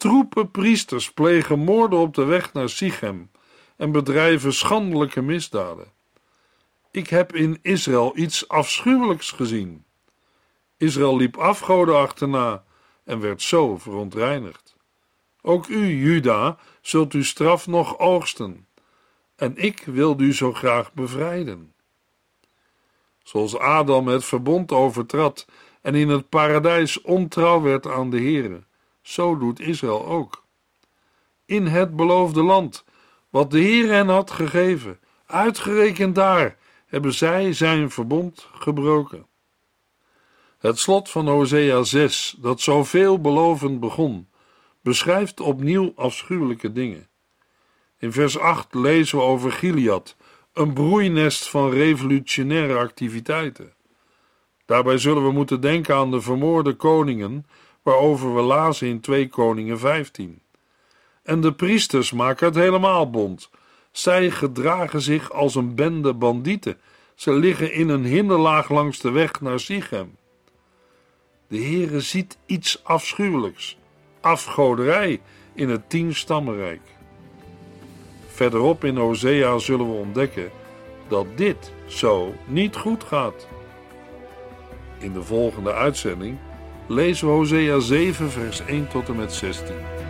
Troepen 0.00 0.50
priesters 0.50 1.12
plegen 1.12 1.58
moorden 1.58 1.98
op 1.98 2.14
de 2.14 2.24
weg 2.24 2.52
naar 2.52 2.68
Sichem 2.68 3.30
en 3.76 3.92
bedrijven 3.92 4.52
schandelijke 4.52 5.22
misdaden. 5.22 5.92
Ik 6.90 7.08
heb 7.08 7.34
in 7.34 7.58
Israël 7.62 8.12
iets 8.16 8.48
afschuwelijks 8.48 9.30
gezien. 9.30 9.84
Israël 10.76 11.16
liep 11.16 11.36
afgoden 11.36 11.96
achterna 11.96 12.64
en 13.04 13.20
werd 13.20 13.42
zo 13.42 13.78
verontreinigd. 13.78 14.76
Ook 15.42 15.66
u, 15.66 15.86
Juda, 15.86 16.58
zult 16.80 17.12
uw 17.12 17.22
straf 17.22 17.66
nog 17.66 17.98
oogsten, 17.98 18.66
en 19.36 19.56
ik 19.56 19.84
wilde 19.84 20.24
u 20.24 20.34
zo 20.34 20.52
graag 20.52 20.92
bevrijden. 20.92 21.74
Zoals 23.22 23.58
Adam 23.58 24.08
het 24.08 24.24
verbond 24.24 24.72
overtrad 24.72 25.46
en 25.82 25.94
in 25.94 26.08
het 26.08 26.28
paradijs 26.28 27.00
ontrouw 27.00 27.60
werd 27.60 27.86
aan 27.86 28.10
de 28.10 28.16
Heere, 28.16 28.68
zo 29.10 29.38
doet 29.38 29.60
Israël 29.60 30.06
ook. 30.06 30.44
In 31.44 31.66
het 31.66 31.96
beloofde 31.96 32.42
land, 32.42 32.84
wat 33.30 33.50
de 33.50 33.58
Heer 33.58 33.88
hen 33.88 34.08
had 34.08 34.30
gegeven, 34.30 35.00
uitgerekend 35.26 36.14
daar, 36.14 36.56
hebben 36.86 37.14
zij 37.14 37.52
zijn 37.52 37.90
verbond 37.90 38.48
gebroken. 38.52 39.26
Het 40.58 40.78
slot 40.78 41.10
van 41.10 41.28
Hosea 41.28 41.82
6, 41.82 42.36
dat 42.38 42.60
zo 42.60 42.84
veelbelovend 42.84 43.80
begon, 43.80 44.28
beschrijft 44.80 45.40
opnieuw 45.40 45.92
afschuwelijke 45.96 46.72
dingen. 46.72 47.08
In 47.98 48.12
vers 48.12 48.38
8 48.38 48.74
lezen 48.74 49.18
we 49.18 49.24
over 49.24 49.52
Gilead, 49.52 50.16
een 50.52 50.72
broeinest 50.72 51.48
van 51.48 51.70
revolutionaire 51.70 52.78
activiteiten. 52.78 53.72
Daarbij 54.66 54.98
zullen 54.98 55.24
we 55.24 55.32
moeten 55.32 55.60
denken 55.60 55.94
aan 55.94 56.10
de 56.10 56.20
vermoorde 56.20 56.74
koningen, 56.74 57.46
waarover 57.90 58.34
we 58.34 58.40
lazen 58.40 58.88
in 58.88 59.00
2 59.00 59.28
Koningen 59.28 59.78
15. 59.78 60.42
En 61.22 61.40
de 61.40 61.52
priesters 61.52 62.12
maken 62.12 62.46
het 62.46 62.54
helemaal 62.54 63.10
bond. 63.10 63.50
Zij 63.90 64.30
gedragen 64.30 65.00
zich 65.00 65.32
als 65.32 65.54
een 65.54 65.74
bende 65.74 66.14
bandieten. 66.14 66.78
Ze 67.14 67.32
liggen 67.32 67.72
in 67.72 67.88
een 67.88 68.04
hinderlaag 68.04 68.70
langs 68.70 68.98
de 68.98 69.10
weg 69.10 69.40
naar 69.40 69.60
Sichem. 69.60 70.16
De 71.48 71.56
Heere 71.56 72.00
ziet 72.00 72.38
iets 72.46 72.84
afschuwelijks, 72.84 73.78
afgoderij 74.20 75.20
in 75.52 75.68
het 75.68 75.90
tienstammenrijk. 75.90 76.82
Verderop 78.26 78.84
in 78.84 78.96
Hosea 78.96 79.58
zullen 79.58 79.86
we 79.86 79.96
ontdekken 79.98 80.50
dat 81.08 81.26
dit 81.34 81.72
zo 81.86 82.34
niet 82.46 82.76
goed 82.76 83.04
gaat. 83.04 83.46
In 84.98 85.12
de 85.12 85.22
volgende 85.22 85.72
uitzending 85.72 86.38
we 86.90 87.28
Hosea 87.28 87.80
7 87.80 88.30
vers 88.30 88.60
1 88.66 88.88
tot 88.88 89.08
en 89.08 89.16
met 89.16 89.32
16. 89.32 90.09